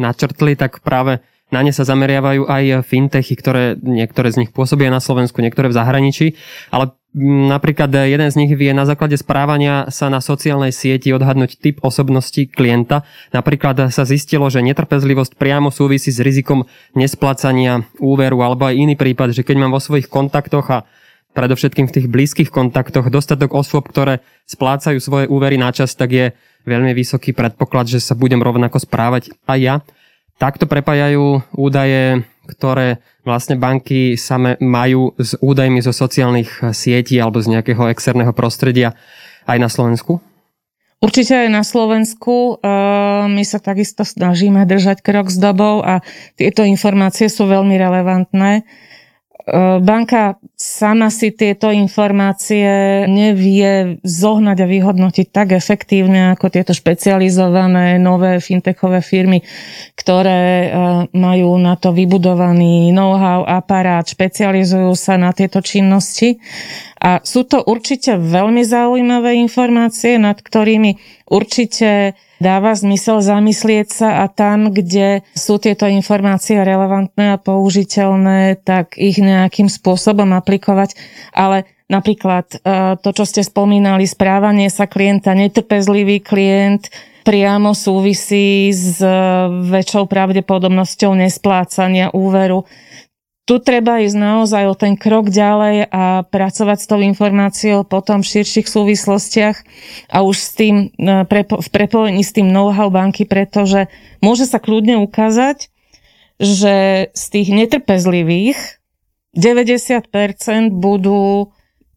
načrtli, 0.00 0.56
tak 0.56 0.80
práve 0.80 1.20
na 1.52 1.60
ne 1.60 1.76
sa 1.76 1.84
zameriavajú 1.84 2.48
aj 2.48 2.88
fintechy, 2.88 3.36
ktoré 3.36 3.76
niektoré 3.76 4.32
z 4.32 4.40
nich 4.46 4.50
pôsobia 4.54 4.88
na 4.88 5.02
Slovensku, 5.02 5.44
niektoré 5.44 5.68
v 5.68 5.76
zahraničí, 5.76 6.26
ale 6.72 6.96
napríklad 7.52 7.90
jeden 7.90 8.30
z 8.30 8.38
nich 8.40 8.54
vie 8.56 8.72
na 8.72 8.88
základe 8.88 9.18
správania 9.18 9.90
sa 9.92 10.08
na 10.08 10.22
sociálnej 10.24 10.72
sieti 10.72 11.12
odhadnúť 11.12 11.58
typ 11.60 11.76
osobnosti 11.84 12.48
klienta. 12.48 13.02
Napríklad 13.34 13.92
sa 13.92 14.08
zistilo, 14.08 14.48
že 14.48 14.64
netrpezlivosť 14.64 15.36
priamo 15.36 15.68
súvisí 15.74 16.08
s 16.08 16.22
rizikom 16.22 16.64
nesplácania 16.96 17.84
úveru 18.00 18.40
alebo 18.40 18.70
aj 18.70 18.78
iný 18.78 18.94
prípad, 18.96 19.36
že 19.36 19.44
keď 19.44 19.56
mám 19.58 19.74
vo 19.74 19.82
svojich 19.82 20.08
kontaktoch 20.08 20.64
a 20.70 20.88
predovšetkým 21.34 21.86
v 21.90 21.94
tých 21.94 22.06
blízkych 22.10 22.50
kontaktoch 22.50 23.10
dostatok 23.10 23.54
osôb, 23.54 23.90
ktoré 23.90 24.22
splácajú 24.46 24.98
svoje 25.02 25.26
úvery 25.30 25.58
na 25.58 25.70
čas, 25.70 25.94
tak 25.94 26.10
je 26.10 26.26
veľmi 26.68 26.92
vysoký 26.92 27.32
predpoklad, 27.32 27.88
že 27.88 28.00
sa 28.00 28.18
budem 28.18 28.42
rovnako 28.42 28.80
správať 28.80 29.32
aj 29.48 29.58
ja. 29.60 29.74
Takto 30.40 30.64
prepájajú 30.64 31.44
údaje, 31.52 32.24
ktoré 32.48 33.04
vlastne 33.22 33.60
banky 33.60 34.16
same 34.16 34.56
majú 34.58 35.12
s 35.20 35.36
údajmi 35.36 35.84
zo 35.84 35.92
sociálnych 35.92 36.72
sietí 36.72 37.20
alebo 37.20 37.44
z 37.44 37.52
nejakého 37.52 37.92
externého 37.92 38.32
prostredia 38.32 38.96
aj 39.44 39.58
na 39.60 39.68
Slovensku? 39.68 40.24
Určite 41.00 41.44
aj 41.44 41.48
na 41.48 41.64
Slovensku. 41.64 42.60
My 43.28 43.40
sa 43.44 43.56
takisto 43.56 44.04
snažíme 44.04 44.68
držať 44.68 45.00
krok 45.00 45.32
s 45.32 45.40
dobou 45.40 45.80
a 45.80 46.04
tieto 46.36 46.60
informácie 46.60 47.32
sú 47.32 47.48
veľmi 47.48 47.76
relevantné. 47.76 48.68
E, 49.50 49.82
banka 49.82 50.38
sama 50.54 51.10
si 51.10 51.34
tieto 51.34 51.74
informácie 51.74 53.02
nevie 53.10 53.98
zohnať 54.06 54.58
a 54.62 54.70
vyhodnotiť 54.70 55.26
tak 55.34 55.58
efektívne 55.58 56.30
ako 56.38 56.54
tieto 56.54 56.70
špecializované 56.70 57.98
nové 57.98 58.38
fintechové 58.38 59.02
firmy, 59.02 59.42
ktoré 59.98 60.40
e, 60.40 60.68
majú 61.10 61.58
na 61.58 61.74
to 61.74 61.90
vybudovaný 61.90 62.94
know-how, 62.94 63.42
aparát, 63.42 64.06
špecializujú 64.06 64.94
sa 64.94 65.18
na 65.18 65.34
tieto 65.34 65.58
činnosti. 65.58 66.38
A 67.02 67.18
sú 67.26 67.42
to 67.42 67.66
určite 67.66 68.14
veľmi 68.22 68.62
zaujímavé 68.62 69.34
informácie, 69.42 70.20
nad 70.20 70.38
ktorými 70.38 70.94
určite 71.26 72.14
dáva 72.40 72.72
zmysel 72.72 73.20
zamyslieť 73.20 73.88
sa 73.92 74.08
a 74.24 74.32
tam, 74.32 74.72
kde 74.72 75.22
sú 75.36 75.60
tieto 75.60 75.84
informácie 75.86 76.56
relevantné 76.58 77.36
a 77.36 77.38
použiteľné, 77.38 78.58
tak 78.64 78.96
ich 78.96 79.20
nejakým 79.20 79.68
spôsobom 79.68 80.32
aplikovať. 80.32 80.96
Ale 81.36 81.68
napríklad 81.92 82.46
e, 82.50 82.56
to, 82.98 83.10
čo 83.12 83.28
ste 83.28 83.44
spomínali, 83.44 84.08
správanie 84.08 84.72
sa 84.72 84.88
klienta, 84.88 85.36
netrpezlivý 85.36 86.24
klient, 86.24 86.88
priamo 87.20 87.76
súvisí 87.76 88.72
s 88.72 88.96
väčšou 89.68 90.08
pravdepodobnosťou 90.08 91.12
nesplácania 91.20 92.08
úveru 92.16 92.64
tu 93.50 93.58
treba 93.58 93.98
ísť 93.98 94.14
naozaj 94.14 94.62
o 94.70 94.78
ten 94.78 94.94
krok 94.94 95.26
ďalej 95.26 95.90
a 95.90 96.22
pracovať 96.22 96.78
s 96.78 96.86
tou 96.86 97.02
informáciou 97.02 97.82
potom 97.82 98.22
v 98.22 98.30
širších 98.30 98.70
súvislostiach 98.70 99.66
a 100.06 100.22
už 100.22 100.36
s 100.38 100.54
tým, 100.54 100.94
e, 100.94 101.26
v 101.42 101.68
prepojení 101.74 102.22
s 102.22 102.30
tým 102.30 102.46
know-how 102.46 102.94
banky, 102.94 103.26
pretože 103.26 103.90
môže 104.22 104.46
sa 104.46 104.62
kľudne 104.62 105.02
ukázať, 105.02 105.66
že 106.38 107.10
z 107.10 107.24
tých 107.26 107.48
netrpezlivých 107.50 108.78
90% 109.34 110.70
budú 110.70 111.50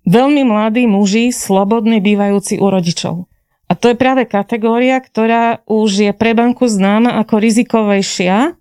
veľmi 0.10 0.42
mladí 0.50 0.90
muži, 0.90 1.30
slobodní 1.30 2.02
bývajúci 2.02 2.58
u 2.58 2.66
rodičov. 2.66 3.30
A 3.70 3.78
to 3.78 3.94
je 3.94 3.96
práve 3.96 4.26
kategória, 4.26 4.98
ktorá 4.98 5.62
už 5.70 6.10
je 6.10 6.12
pre 6.18 6.34
banku 6.34 6.66
známa 6.66 7.22
ako 7.22 7.38
rizikovejšia, 7.38 8.58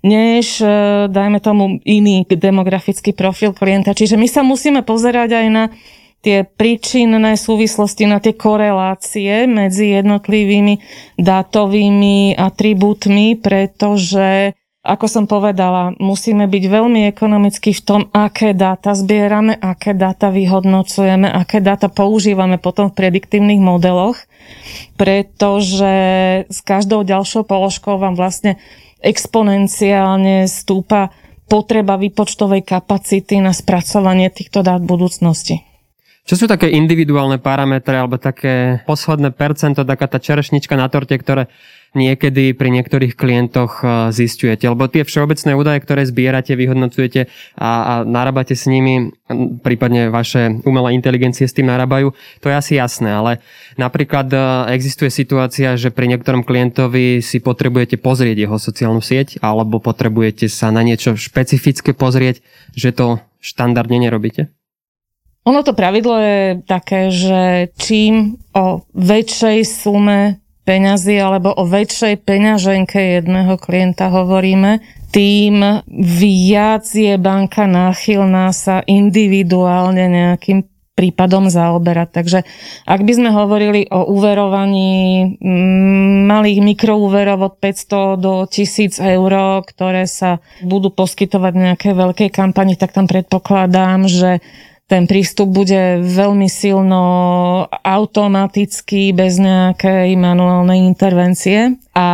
než, 0.00 0.60
e, 0.60 0.66
dajme 1.08 1.40
tomu, 1.40 1.80
iný 1.84 2.24
demografický 2.28 3.12
profil 3.12 3.52
klienta. 3.52 3.96
Čiže 3.96 4.16
my 4.16 4.28
sa 4.28 4.40
musíme 4.40 4.80
pozerať 4.80 5.30
aj 5.44 5.46
na 5.52 5.64
tie 6.20 6.44
príčinné 6.44 7.36
súvislosti, 7.36 8.04
na 8.04 8.20
tie 8.20 8.36
korelácie 8.36 9.48
medzi 9.48 9.96
jednotlivými 9.96 10.80
dátovými 11.16 12.36
atribútmi, 12.36 13.40
pretože 13.40 14.52
ako 14.80 15.06
som 15.12 15.24
povedala, 15.28 15.92
musíme 16.00 16.48
byť 16.48 16.64
veľmi 16.64 17.04
ekonomicky 17.12 17.76
v 17.76 17.84
tom, 17.84 18.00
aké 18.16 18.56
dáta 18.56 18.96
zbierame, 18.96 19.52
aké 19.52 19.92
dáta 19.92 20.32
vyhodnocujeme, 20.32 21.28
aké 21.28 21.60
dáta 21.60 21.92
používame 21.92 22.56
potom 22.56 22.88
v 22.88 22.96
prediktívnych 22.96 23.60
modeloch, 23.60 24.16
pretože 24.96 25.92
s 26.48 26.58
každou 26.64 27.04
ďalšou 27.04 27.44
položkou 27.44 28.00
vám 28.00 28.16
vlastne 28.16 28.56
exponenciálne 29.00 30.46
stúpa 30.46 31.10
potreba 31.50 31.98
výpočtovej 31.98 32.62
kapacity 32.62 33.42
na 33.42 33.50
spracovanie 33.50 34.30
týchto 34.30 34.62
dát 34.62 34.78
budúcnosti. 34.80 35.66
Čo 36.28 36.34
sú 36.36 36.46
také 36.46 36.70
individuálne 36.70 37.42
parametre 37.42 37.96
alebo 37.96 38.14
také 38.20 38.86
posledné 38.86 39.34
percento, 39.34 39.82
taká 39.82 40.06
tá 40.06 40.22
čerešnička 40.22 40.78
na 40.78 40.86
torte, 40.86 41.18
ktoré 41.18 41.50
niekedy 41.94 42.54
pri 42.54 42.68
niektorých 42.70 43.18
klientoch 43.18 43.82
e, 43.82 44.14
zistujete? 44.14 44.66
Lebo 44.70 44.86
tie 44.86 45.02
všeobecné 45.02 45.52
údaje, 45.58 45.78
ktoré 45.82 46.06
zbierate, 46.06 46.54
vyhodnocujete 46.54 47.26
a, 47.58 47.70
a 47.70 47.94
narábate 48.06 48.54
s 48.54 48.70
nimi, 48.70 49.10
prípadne 49.62 50.10
vaše 50.10 50.62
umelé 50.62 50.94
inteligencie 50.94 51.46
s 51.46 51.56
tým 51.56 51.70
narábajú, 51.70 52.14
to 52.42 52.46
je 52.50 52.54
asi 52.54 52.72
jasné, 52.78 53.10
ale 53.10 53.42
napríklad 53.74 54.30
e, 54.30 54.38
existuje 54.74 55.10
situácia, 55.10 55.74
že 55.74 55.90
pri 55.90 56.10
niektorom 56.10 56.46
klientovi 56.46 57.22
si 57.22 57.42
potrebujete 57.42 57.98
pozrieť 57.98 58.36
jeho 58.46 58.56
sociálnu 58.58 59.02
sieť 59.02 59.42
alebo 59.42 59.82
potrebujete 59.82 60.46
sa 60.46 60.70
na 60.70 60.86
niečo 60.86 61.18
špecifické 61.18 61.94
pozrieť, 61.94 62.42
že 62.74 62.94
to 62.94 63.18
štandardne 63.40 64.04
nerobíte? 64.06 64.52
Ono 65.48 65.64
to 65.64 65.72
pravidlo 65.72 66.20
je 66.20 66.40
také, 66.68 67.08
že 67.08 67.72
čím 67.80 68.36
o 68.52 68.84
väčšej 68.92 69.58
sume 69.64 70.36
peňazí 70.70 71.18
alebo 71.18 71.50
o 71.50 71.66
väčšej 71.66 72.22
peňaženke 72.22 73.18
jedného 73.18 73.58
klienta 73.58 74.06
hovoríme, 74.06 74.78
tým 75.10 75.82
viac 75.90 76.86
je 76.86 77.18
banka 77.18 77.66
náchylná 77.66 78.54
sa 78.54 78.78
individuálne 78.86 80.06
nejakým 80.06 80.70
prípadom 80.94 81.50
zaoberať. 81.50 82.08
Takže 82.12 82.38
ak 82.86 83.00
by 83.02 83.12
sme 83.16 83.30
hovorili 83.34 83.88
o 83.90 84.14
uverovaní 84.14 85.34
mm, 85.42 86.28
malých 86.30 86.60
mikroúverov 86.62 87.50
od 87.50 87.54
500 87.58 88.20
do 88.20 88.46
1000 88.46 89.00
eur, 89.18 89.32
ktoré 89.66 90.06
sa 90.06 90.38
budú 90.62 90.94
poskytovať 90.94 91.52
v 91.56 91.62
nejakej 91.66 91.94
veľkej 91.98 92.30
kampani, 92.30 92.78
tak 92.78 92.94
tam 92.94 93.10
predpokladám, 93.10 94.06
že 94.06 94.44
ten 94.90 95.06
prístup 95.06 95.54
bude 95.54 96.02
veľmi 96.02 96.50
silno 96.50 97.02
automatický, 97.70 99.14
bez 99.14 99.38
nejakej 99.38 100.18
manuálnej 100.18 100.82
intervencie. 100.82 101.78
A 101.94 102.08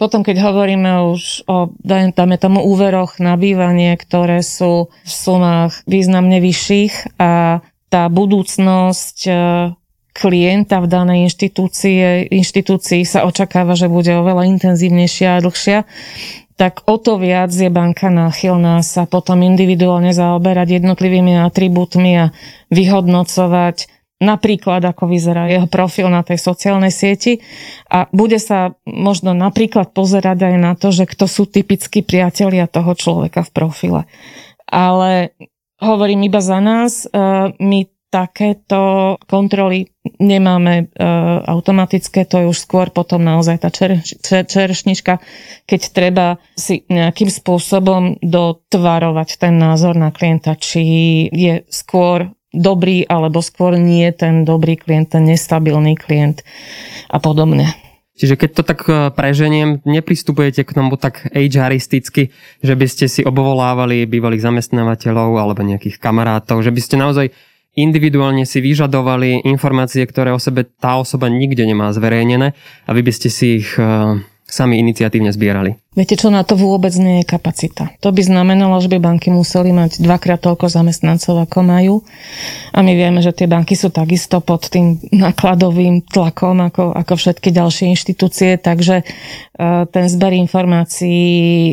potom, 0.00 0.24
keď 0.24 0.40
hovoríme 0.48 1.12
už 1.12 1.44
o, 1.44 1.68
dajme 1.84 2.40
tomu, 2.40 2.64
úveroch 2.64 3.20
na 3.20 3.36
bývanie, 3.36 3.92
ktoré 4.00 4.40
sú 4.40 4.88
v 5.04 5.12
sumách 5.12 5.84
významne 5.84 6.40
vyšších 6.40 7.20
a 7.20 7.60
tá 7.92 8.02
budúcnosť 8.08 9.18
e, 9.28 9.32
klienta 10.16 10.80
v 10.80 10.86
danej 10.88 11.18
inštitúcii, 11.28 12.32
inštitúcii 12.32 13.04
sa 13.04 13.28
očakáva, 13.28 13.76
že 13.76 13.92
bude 13.92 14.16
oveľa 14.16 14.48
intenzívnejšia 14.56 15.36
a 15.36 15.42
dlhšia, 15.44 15.78
tak 16.56 16.88
o 16.88 16.96
to 16.96 17.20
viac 17.20 17.52
je 17.52 17.68
banka 17.68 18.08
náchylná 18.08 18.80
sa 18.80 19.04
potom 19.04 19.44
individuálne 19.44 20.16
zaoberať 20.16 20.80
jednotlivými 20.80 21.36
atribútmi 21.44 22.12
a 22.16 22.26
vyhodnocovať 22.72 23.92
napríklad, 24.16 24.80
ako 24.80 25.12
vyzerá 25.12 25.52
jeho 25.52 25.68
profil 25.68 26.08
na 26.08 26.24
tej 26.24 26.40
sociálnej 26.40 26.88
sieti 26.88 27.44
a 27.92 28.08
bude 28.08 28.40
sa 28.40 28.72
možno 28.88 29.36
napríklad 29.36 29.92
pozerať 29.92 30.48
aj 30.48 30.56
na 30.56 30.72
to, 30.72 30.88
že 30.88 31.04
kto 31.04 31.28
sú 31.28 31.44
typickí 31.44 32.00
priatelia 32.00 32.64
toho 32.64 32.96
človeka 32.96 33.44
v 33.44 33.50
profile. 33.52 34.02
Ale 34.64 35.36
hovorím 35.76 36.32
iba 36.32 36.40
za 36.40 36.58
nás, 36.64 37.04
e, 37.04 37.08
my 37.60 37.80
takéto 38.16 39.14
kontroly 39.28 39.92
nemáme 40.16 40.74
e, 40.80 40.84
automatické, 41.44 42.24
to 42.24 42.40
je 42.40 42.46
už 42.48 42.56
skôr 42.64 42.88
potom 42.88 43.20
naozaj 43.20 43.60
tá 43.60 43.68
čer, 43.68 44.00
čer, 44.00 44.48
čerešnička, 44.48 45.20
keď 45.68 45.80
treba 45.92 46.26
si 46.56 46.88
nejakým 46.88 47.28
spôsobom 47.28 48.16
dotvarovať 48.24 49.36
ten 49.36 49.60
názor 49.60 50.00
na 50.00 50.08
klienta, 50.16 50.56
či 50.56 50.80
je 51.28 51.68
skôr 51.68 52.32
dobrý 52.56 53.04
alebo 53.04 53.44
skôr 53.44 53.76
nie 53.76 54.08
ten 54.16 54.48
dobrý 54.48 54.80
klient, 54.80 55.12
ten 55.12 55.28
nestabilný 55.28 56.00
klient 56.00 56.40
a 57.12 57.20
podobne. 57.20 57.68
Čiže 58.16 58.40
keď 58.40 58.50
to 58.56 58.62
tak 58.64 58.80
e, 58.88 59.12
preženiem, 59.12 59.84
nepristupujete 59.84 60.64
k 60.64 60.72
tomu 60.72 60.96
tak 60.96 61.28
HRisticky, 61.36 62.32
že 62.64 62.72
by 62.72 62.86
ste 62.88 63.12
si 63.12 63.20
obvolávali 63.20 64.08
bývalých 64.08 64.40
zamestnávateľov 64.40 65.36
alebo 65.36 65.60
nejakých 65.60 66.00
kamarátov, 66.00 66.64
že 66.64 66.72
by 66.72 66.80
ste 66.80 66.96
naozaj 66.96 67.36
individuálne 67.76 68.48
si 68.48 68.64
vyžadovali 68.64 69.44
informácie, 69.44 70.02
ktoré 70.08 70.32
o 70.32 70.40
sebe 70.40 70.64
tá 70.64 70.96
osoba 70.96 71.28
nikde 71.28 71.62
nemá 71.68 71.92
zverejnené 71.92 72.56
a 72.88 72.90
vy 72.90 73.00
by 73.04 73.12
ste 73.12 73.28
si 73.28 73.60
ich 73.62 73.76
uh, 73.76 74.16
sami 74.48 74.80
iniciatívne 74.80 75.30
zbierali. 75.30 75.85
Viete 75.96 76.12
čo, 76.12 76.28
na 76.28 76.44
to 76.44 76.60
vôbec 76.60 76.92
nie 77.00 77.24
je 77.24 77.32
kapacita. 77.32 77.88
To 78.04 78.12
by 78.12 78.20
znamenalo, 78.20 78.76
že 78.84 78.92
by 78.92 79.00
banky 79.00 79.32
museli 79.32 79.72
mať 79.72 80.04
dvakrát 80.04 80.44
toľko 80.44 80.68
zamestnancov, 80.68 81.40
ako 81.40 81.64
majú. 81.64 81.94
A 82.76 82.84
my 82.84 82.92
vieme, 82.92 83.24
že 83.24 83.32
tie 83.32 83.48
banky 83.48 83.72
sú 83.72 83.88
takisto 83.88 84.44
pod 84.44 84.68
tým 84.68 85.00
nákladovým 85.08 86.04
tlakom, 86.04 86.60
ako, 86.60 86.92
ako 86.92 87.16
všetky 87.16 87.48
ďalšie 87.48 87.96
inštitúcie, 87.96 88.60
takže 88.60 89.08
uh, 89.08 89.88
ten 89.88 90.04
zber 90.12 90.36
informácií 90.36 91.24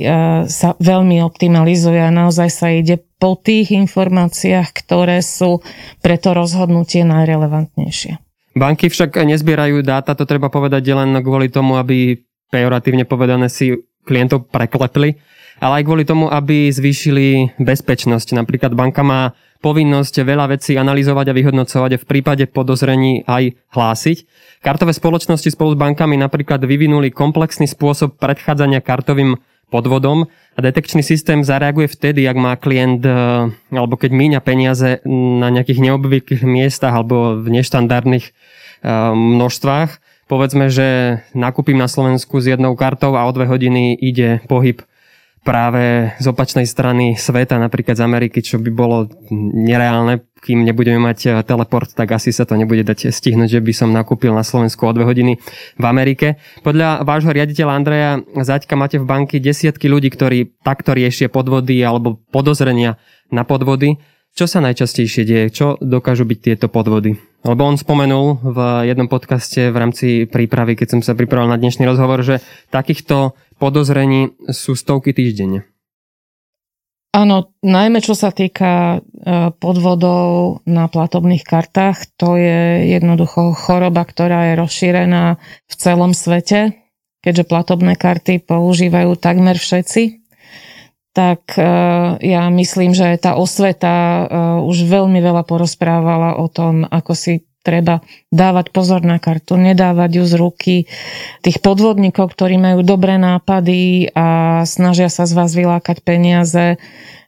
uh, 0.07 0.47
sa 0.47 0.79
veľmi 0.79 1.19
optimalizuje 1.19 1.99
a 1.99 2.07
naozaj 2.07 2.47
sa 2.47 2.71
ide 2.71 3.03
po 3.19 3.35
tých 3.35 3.75
informáciách, 3.75 4.71
ktoré 4.71 5.19
sú 5.19 5.59
pre 5.99 6.15
to 6.15 6.31
rozhodnutie 6.31 7.03
najrelevantnejšie. 7.03 8.23
Banky 8.55 8.87
však 8.87 9.19
nezbierajú 9.19 9.83
dáta, 9.83 10.15
to 10.15 10.23
treba 10.23 10.47
povedať 10.47 10.95
len 10.95 11.11
kvôli 11.19 11.51
tomu, 11.51 11.75
aby 11.75 12.23
pejoratívne 12.53 13.03
povedané 13.03 13.51
si 13.51 13.73
klientov 14.03 14.51
preklepli, 14.51 15.17
ale 15.63 15.81
aj 15.81 15.83
kvôli 15.87 16.03
tomu, 16.03 16.27
aby 16.27 16.69
zvýšili 16.69 17.57
bezpečnosť. 17.59 18.35
Napríklad 18.35 18.75
banka 18.75 19.01
má 19.01 19.31
povinnosť 19.63 20.27
veľa 20.27 20.51
vecí 20.51 20.75
analyzovať 20.75 21.31
a 21.31 21.37
vyhodnocovať 21.39 21.91
a 21.95 22.01
v 22.03 22.09
prípade 22.09 22.43
podozrení 22.51 23.23
aj 23.23 23.55
hlásiť. 23.71 24.17
Kartové 24.59 24.91
spoločnosti 24.91 25.47
spolu 25.47 25.75
s 25.75 25.79
bankami 25.79 26.19
napríklad 26.19 26.59
vyvinuli 26.67 27.15
komplexný 27.15 27.71
spôsob 27.71 28.19
predchádzania 28.19 28.83
kartovým 28.83 29.39
podvodom 29.71 30.27
a 30.53 30.59
detekčný 30.59 31.01
systém 31.01 31.41
zareaguje 31.41 31.89
vtedy, 31.89 32.29
ak 32.29 32.37
má 32.37 32.53
klient 32.59 33.01
e, 33.01 33.09
alebo 33.73 33.97
keď 33.97 34.11
míňa 34.13 34.39
peniaze 34.45 35.01
na 35.09 35.49
nejakých 35.49 35.81
neobvyklých 35.81 36.43
miestach 36.45 36.93
alebo 36.93 37.41
v 37.41 37.47
neštandardných 37.57 38.25
e, 38.29 38.31
množstvách. 39.09 39.89
Povedzme, 40.27 40.71
že 40.71 41.19
nakúpim 41.35 41.75
na 41.75 41.91
Slovensku 41.91 42.39
s 42.39 42.47
jednou 42.47 42.73
kartou 42.79 43.13
a 43.19 43.27
o 43.27 43.31
dve 43.35 43.47
hodiny 43.47 43.97
ide 43.99 44.39
pohyb 44.47 44.79
práve 45.43 46.15
z 46.23 46.25
opačnej 46.31 46.63
strany 46.63 47.19
sveta, 47.19 47.59
napríklad 47.59 47.99
z 47.99 48.05
Ameriky, 48.07 48.39
čo 48.39 48.63
by 48.63 48.71
bolo 48.71 49.11
nereálne, 49.53 50.23
kým 50.39 50.63
nebudeme 50.63 51.03
mať 51.03 51.19
eh, 51.27 51.31
teleport, 51.43 51.91
tak 51.91 52.15
asi 52.15 52.31
sa 52.31 52.47
to 52.47 52.55
nebude 52.55 52.87
dať 52.87 53.11
stihnúť, 53.11 53.59
že 53.59 53.61
by 53.61 53.73
som 53.75 53.91
nakúpil 53.91 54.31
na 54.31 54.47
Slovensku 54.47 54.87
o 54.87 54.95
dve 54.95 55.03
hodiny 55.03 55.39
v 55.75 55.85
Amerike. 55.85 56.39
Podľa 56.63 57.03
vášho 57.03 57.35
riaditeľa 57.35 57.75
Andreja 57.75 58.11
Zaďka 58.39 58.79
máte 58.79 58.97
v 58.97 59.05
banky 59.05 59.43
desiatky 59.43 59.91
ľudí, 59.91 60.15
ktorí 60.15 60.63
takto 60.63 60.95
riešia 60.95 61.27
podvody 61.27 61.83
alebo 61.83 62.23
podozrenia 62.31 62.95
na 63.27 63.43
podvody. 63.43 63.99
Čo 64.33 64.49
sa 64.49 64.65
najčastejšie 64.65 65.29
deje? 65.29 65.53
Čo 65.53 65.77
dokážu 65.77 66.25
byť 66.25 66.39
tieto 66.41 66.65
podvody? 66.65 67.21
Lebo 67.45 67.69
on 67.69 67.77
spomenul 67.77 68.41
v 68.41 68.57
jednom 68.89 69.05
podcaste 69.05 69.69
v 69.69 69.77
rámci 69.77 70.07
prípravy, 70.25 70.73
keď 70.73 70.97
som 70.97 71.01
sa 71.05 71.13
pripravil 71.13 71.53
na 71.53 71.61
dnešný 71.61 71.85
rozhovor, 71.85 72.25
že 72.25 72.41
takýchto 72.73 73.37
podozrení 73.61 74.33
sú 74.49 74.73
stovky 74.73 75.13
týždenne. 75.13 75.69
Áno, 77.13 77.53
najmä 77.61 78.01
čo 78.01 78.17
sa 78.17 78.33
týka 78.33 78.97
e, 78.97 79.53
podvodov 79.53 80.65
na 80.65 80.89
platobných 80.89 81.45
kartách, 81.45 82.17
to 82.17 82.33
je 82.33 82.89
jednoducho 82.89 83.53
choroba, 83.53 84.01
ktorá 84.01 84.49
je 84.49 84.53
rozšírená 84.57 85.37
v 85.69 85.73
celom 85.77 86.17
svete, 86.17 86.73
keďže 87.21 87.45
platobné 87.45 87.93
karty 88.01 88.41
používajú 88.41 89.13
takmer 89.13 89.61
všetci 89.61 90.22
tak 91.13 91.55
e, 91.55 91.63
ja 92.25 92.49
myslím, 92.49 92.97
že 92.97 93.21
tá 93.21 93.37
osveta 93.37 93.93
e, 93.93 94.23
už 94.65 94.89
veľmi 94.89 95.21
veľa 95.21 95.45
porozprávala 95.45 96.41
o 96.41 96.49
tom, 96.49 96.89
ako 96.89 97.13
si 97.13 97.45
treba 97.63 98.03
dávať 98.27 98.75
pozor 98.75 99.05
na 99.07 99.17
kartu, 99.23 99.55
nedávať 99.55 100.19
ju 100.19 100.23
z 100.27 100.33
ruky. 100.35 100.75
Tých 101.39 101.63
podvodníkov, 101.63 102.35
ktorí 102.35 102.59
majú 102.59 102.83
dobré 102.83 103.15
nápady 103.15 104.11
a 104.11 104.61
snažia 104.67 105.07
sa 105.07 105.23
z 105.23 105.33
vás 105.37 105.55
vylákať 105.55 106.03
peniaze, 106.03 106.75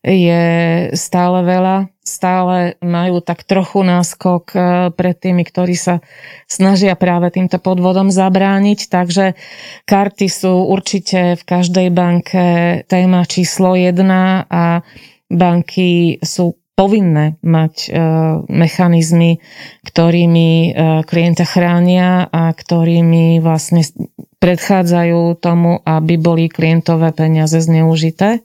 je 0.04 0.44
stále 0.92 1.40
veľa. 1.48 1.95
Stále 2.06 2.78
majú 2.86 3.18
tak 3.20 3.42
trochu 3.50 3.82
náskok 3.82 4.44
eh, 4.54 4.62
pred 4.94 5.18
tými, 5.18 5.42
ktorí 5.42 5.74
sa 5.74 6.06
snažia 6.46 6.94
práve 6.94 7.34
týmto 7.34 7.58
podvodom 7.58 8.14
zabrániť. 8.14 8.88
Takže 8.88 9.34
karty 9.90 10.28
sú 10.30 10.70
určite 10.70 11.34
v 11.34 11.44
každej 11.44 11.90
banke 11.90 12.44
téma 12.86 13.26
číslo 13.26 13.74
jedna 13.74 14.46
a 14.48 14.86
banky 15.34 16.22
sú 16.22 16.62
povinné 16.76 17.40
mať 17.40 17.74
e, 17.88 17.90
mechanizmy, 18.52 19.40
ktorými 19.88 20.50
e, 20.52 20.70
klienta 21.08 21.48
chránia 21.48 22.28
a 22.28 22.52
ktorými 22.52 23.40
vlastne 23.40 23.88
predchádzajú 24.44 25.40
tomu, 25.40 25.80
aby 25.88 26.20
boli 26.20 26.52
klientové 26.52 27.16
peniaze 27.16 27.64
zneužité. 27.64 28.44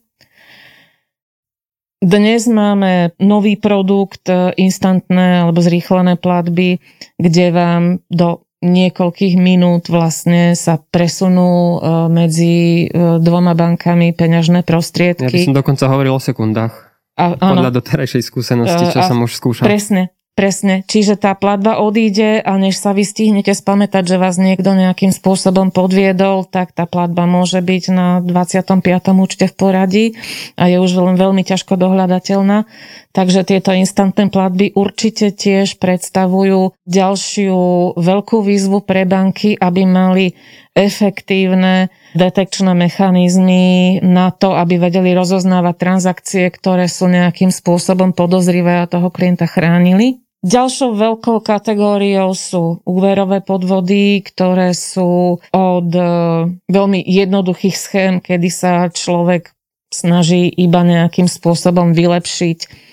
Dnes 2.00 2.48
máme 2.48 3.12
nový 3.20 3.60
produkt, 3.60 4.24
e, 4.24 4.56
instantné 4.56 5.44
alebo 5.44 5.60
zrýchlené 5.60 6.16
platby, 6.16 6.80
kde 7.20 7.46
vám 7.52 7.82
do 8.08 8.48
niekoľkých 8.64 9.40
minút 9.40 9.88
vlastne 9.88 10.52
sa 10.52 10.76
presunú 10.76 11.80
medzi 12.12 12.92
dvoma 12.92 13.56
bankami 13.56 14.12
peňažné 14.12 14.68
prostriedky. 14.68 15.32
Ja 15.32 15.32
by 15.32 15.48
som 15.48 15.56
dokonca 15.56 15.88
hovoril 15.88 16.12
o 16.12 16.20
sekundách. 16.20 16.72
A, 17.16 17.40
áno. 17.40 17.60
Podľa 17.60 17.72
doterajšej 17.80 18.20
skúsenosti, 18.20 18.84
čo 18.92 19.00
a, 19.00 19.08
som 19.08 19.16
už 19.24 19.32
skúšal. 19.32 19.64
Presne, 19.64 20.12
Presne, 20.40 20.80
čiže 20.88 21.20
tá 21.20 21.36
platba 21.36 21.84
odíde 21.84 22.40
a 22.40 22.56
než 22.56 22.80
sa 22.80 22.96
vy 22.96 23.04
stihnete 23.04 23.52
spamätať, 23.52 24.08
že 24.08 24.16
vás 24.16 24.40
niekto 24.40 24.72
nejakým 24.72 25.12
spôsobom 25.12 25.68
podviedol, 25.68 26.48
tak 26.48 26.72
tá 26.72 26.88
platba 26.88 27.28
môže 27.28 27.60
byť 27.60 27.84
na 27.92 28.24
25. 28.24 28.80
účte 29.20 29.52
v 29.52 29.54
poradí 29.54 30.06
a 30.56 30.72
je 30.72 30.80
už 30.80 30.96
len 30.96 31.20
veľmi 31.20 31.44
ťažko 31.44 31.76
dohľadateľná. 31.76 32.64
Takže 33.12 33.44
tieto 33.44 33.76
instantné 33.76 34.32
platby 34.32 34.72
určite 34.72 35.28
tiež 35.28 35.76
predstavujú 35.76 36.72
ďalšiu 36.88 37.60
veľkú 38.00 38.40
výzvu 38.40 38.80
pre 38.80 39.04
banky, 39.04 39.60
aby 39.60 39.84
mali 39.84 40.32
efektívne 40.72 41.92
detekčné 42.16 42.72
mechanizmy 42.72 44.00
na 44.00 44.32
to, 44.32 44.56
aby 44.56 44.80
vedeli 44.80 45.12
rozoznávať 45.12 45.74
transakcie, 45.76 46.48
ktoré 46.48 46.88
sú 46.88 47.12
nejakým 47.12 47.52
spôsobom 47.52 48.16
podozrivé 48.16 48.80
a 48.80 48.88
toho 48.88 49.12
klienta 49.12 49.44
chránili. 49.44 50.29
Ďalšou 50.40 50.96
veľkou 50.96 51.44
kategóriou 51.44 52.32
sú 52.32 52.80
úverové 52.88 53.44
podvody, 53.44 54.24
ktoré 54.24 54.72
sú 54.72 55.36
od 55.52 55.90
e, 55.92 56.02
veľmi 56.64 57.00
jednoduchých 57.04 57.76
schém, 57.76 58.14
kedy 58.24 58.48
sa 58.48 58.88
človek 58.88 59.52
snaží 59.92 60.48
iba 60.48 60.80
nejakým 60.80 61.28
spôsobom 61.28 61.92
vylepšiť 61.92 62.88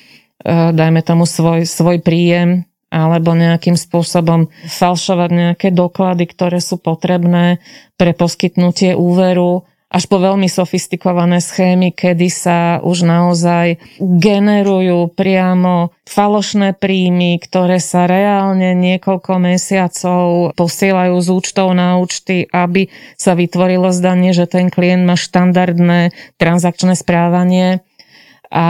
dajme 0.47 1.01
tomu 1.03 1.25
svoj, 1.25 1.65
svoj 1.65 1.99
príjem 1.99 2.63
alebo 2.87 3.35
nejakým 3.35 3.75
spôsobom 3.75 4.47
falšovať 4.63 5.29
nejaké 5.29 5.67
doklady, 5.75 6.23
ktoré 6.23 6.63
sú 6.63 6.79
potrebné 6.79 7.59
pre 7.99 8.15
poskytnutie 8.15 8.95
úveru, 8.95 9.67
až 9.87 10.03
po 10.11 10.19
veľmi 10.19 10.51
sofistikované 10.51 11.39
schémy, 11.39 11.95
kedy 11.95 12.27
sa 12.27 12.83
už 12.83 13.07
naozaj 13.07 13.79
generujú 14.03 15.07
priamo 15.15 15.95
falošné 16.03 16.75
príjmy, 16.75 17.39
ktoré 17.39 17.79
sa 17.79 18.03
reálne 18.03 18.75
niekoľko 18.75 19.39
mesiacov 19.39 20.51
posielajú 20.59 21.15
z 21.23 21.27
účtov 21.31 21.71
na 21.71 22.03
účty, 22.03 22.51
aby 22.51 22.91
sa 23.15 23.31
vytvorilo 23.31 23.95
zdanie, 23.95 24.35
že 24.35 24.51
ten 24.51 24.67
klient 24.67 25.07
má 25.07 25.15
štandardné 25.15 26.11
transakčné 26.35 26.99
správanie. 26.99 27.79
A 28.47 28.67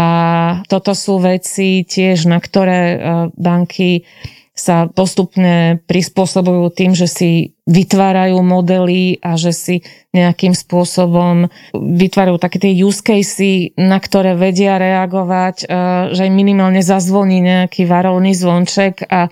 toto 0.70 0.98
sú 0.98 1.22
veci 1.22 1.86
tiež, 1.86 2.26
na 2.26 2.42
ktoré 2.42 2.82
e, 2.82 2.98
banky 3.38 4.10
sa 4.58 4.90
postupne 4.90 5.80
prispôsobujú 5.86 6.74
tým, 6.74 6.98
že 6.98 7.06
si 7.06 7.54
vytvárajú 7.70 8.42
modely 8.42 9.22
a 9.22 9.38
že 9.38 9.54
si 9.54 9.76
nejakým 10.18 10.58
spôsobom 10.58 11.46
vytvárajú 11.78 12.42
také 12.42 12.58
tie 12.58 12.74
use 12.74 13.06
casey, 13.06 13.78
na 13.78 14.02
ktoré 14.02 14.34
vedia 14.34 14.82
reagovať, 14.82 15.56
e, 15.62 15.66
že 16.18 16.26
im 16.26 16.34
minimálne 16.34 16.82
zazvoní 16.82 17.38
nejaký 17.46 17.86
varovný 17.86 18.34
zvonček 18.34 19.06
a 19.06 19.30
e, 19.30 19.32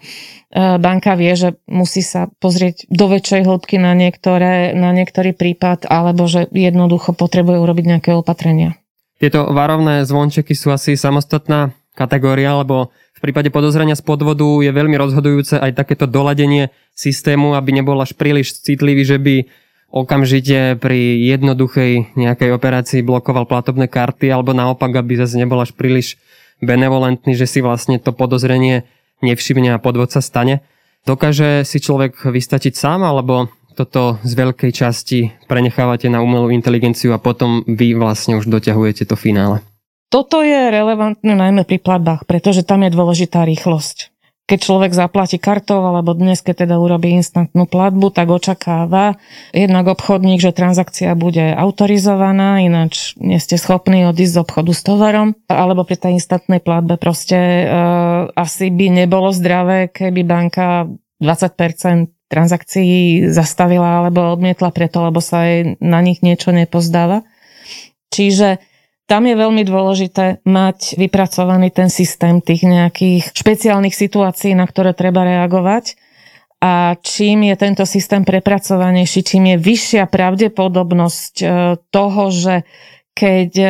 banka 0.77 1.17
vie, 1.17 1.33
že 1.33 1.57
musí 1.65 2.05
sa 2.05 2.29
pozrieť 2.37 2.85
do 2.93 3.09
väčšej 3.09 3.49
hĺbky 3.49 3.81
na, 3.81 3.97
niektoré, 3.97 4.77
na 4.77 4.93
niektorý 4.93 5.33
prípad 5.33 5.89
alebo 5.89 6.29
že 6.29 6.45
jednoducho 6.53 7.17
potrebuje 7.17 7.57
urobiť 7.57 7.85
nejaké 7.97 8.11
opatrenia. 8.13 8.77
Tieto 9.17 9.47
varovné 9.49 10.05
zvončeky 10.05 10.53
sú 10.53 10.69
asi 10.69 10.93
samostatná 10.99 11.73
kategória, 11.95 12.59
lebo 12.59 12.91
prípade 13.25 13.49
podozrenia 13.49 13.97
z 13.97 14.05
podvodu 14.05 14.45
je 14.61 14.69
veľmi 14.69 14.93
rozhodujúce 14.93 15.57
aj 15.57 15.73
takéto 15.73 16.05
doladenie 16.05 16.69
systému, 16.93 17.57
aby 17.57 17.73
nebol 17.73 17.97
až 17.97 18.13
príliš 18.13 18.61
citlivý, 18.61 19.01
že 19.01 19.17
by 19.17 19.35
okamžite 19.89 20.77
pri 20.77 21.17
jednoduchej 21.25 22.13
nejakej 22.13 22.49
operácii 22.53 23.01
blokoval 23.01 23.49
platobné 23.49 23.89
karty, 23.89 24.29
alebo 24.29 24.53
naopak, 24.53 24.93
aby 24.93 25.17
zase 25.17 25.41
nebol 25.41 25.57
až 25.57 25.73
príliš 25.73 26.21
benevolentný, 26.61 27.33
že 27.33 27.49
si 27.49 27.59
vlastne 27.65 27.97
to 27.97 28.13
podozrenie 28.13 28.85
nevšimne 29.25 29.73
a 29.73 29.81
podvod 29.81 30.13
sa 30.13 30.21
stane. 30.21 30.61
Dokáže 31.09 31.65
si 31.65 31.81
človek 31.81 32.29
vystačiť 32.29 32.73
sám, 32.77 33.01
alebo 33.05 33.49
toto 33.75 34.17
z 34.23 34.33
veľkej 34.33 34.71
časti 34.71 35.19
prenechávate 35.51 36.07
na 36.07 36.23
umelú 36.23 36.47
inteligenciu 36.49 37.11
a 37.11 37.19
potom 37.19 37.61
vy 37.67 37.93
vlastne 37.93 38.39
už 38.39 38.47
doťahujete 38.47 39.03
to 39.03 39.19
finále. 39.19 39.59
Toto 40.09 40.45
je 40.45 40.71
relevantné 40.71 41.33
najmä 41.33 41.65
pri 41.65 41.81
platbách, 41.81 42.29
pretože 42.29 42.61
tam 42.61 42.85
je 42.85 42.93
dôležitá 42.93 43.43
rýchlosť. 43.43 44.15
Keď 44.45 44.59
človek 44.61 44.93
zaplatí 44.93 45.41
kartou 45.41 45.81
alebo 45.81 46.13
dnes, 46.13 46.45
keď 46.45 46.69
teda 46.69 46.77
urobí 46.77 47.17
instantnú 47.17 47.65
platbu, 47.65 48.13
tak 48.13 48.29
očakáva 48.29 49.17
jednak 49.49 49.89
obchodník, 49.89 50.37
že 50.37 50.53
transakcia 50.53 51.17
bude 51.17 51.49
autorizovaná, 51.49 52.61
ináč 52.61 53.17
nie 53.17 53.41
ste 53.41 53.57
schopní 53.57 54.05
odísť 54.05 54.33
z 54.37 54.41
obchodu 54.45 54.71
s 54.77 54.85
tovarom. 54.85 55.33
Alebo 55.49 55.81
pri 55.81 55.97
tej 55.97 56.21
instantnej 56.21 56.61
platbe 56.61 57.01
proste 57.01 57.65
uh, 57.65 58.29
asi 58.37 58.69
by 58.69 58.93
nebolo 58.93 59.33
zdravé, 59.33 59.89
keby 59.89 60.21
banka 60.21 60.93
20% 61.17 62.13
transakcií 62.29 63.25
zastavila 63.33 64.05
alebo 64.05 64.29
odmietla 64.29 64.69
preto, 64.69 65.09
lebo 65.09 65.25
sa 65.25 65.41
jej 65.49 65.73
na 65.81 66.05
nich 66.05 66.21
niečo 66.21 66.53
nepozdáva. 66.53 67.25
Čiže 68.13 68.61
tam 69.05 69.29
je 69.29 69.35
veľmi 69.37 69.61
dôležité 69.61 70.41
mať 70.45 70.97
vypracovaný 70.97 71.69
ten 71.69 71.93
systém 71.93 72.41
tých 72.41 72.65
nejakých 72.65 73.37
špeciálnych 73.37 73.93
situácií, 73.93 74.57
na 74.57 74.65
ktoré 74.65 74.97
treba 74.97 75.21
reagovať. 75.21 75.97
A 76.65 76.97
čím 77.05 77.45
je 77.45 77.55
tento 77.61 77.85
systém 77.85 78.25
prepracovanejší, 78.25 79.21
čím 79.21 79.53
je 79.53 79.57
vyššia 79.61 80.09
pravdepodobnosť 80.09 81.35
e, 81.37 81.45
toho, 81.93 82.23
že 82.33 82.65
keď 83.13 83.51
e, 83.53 83.67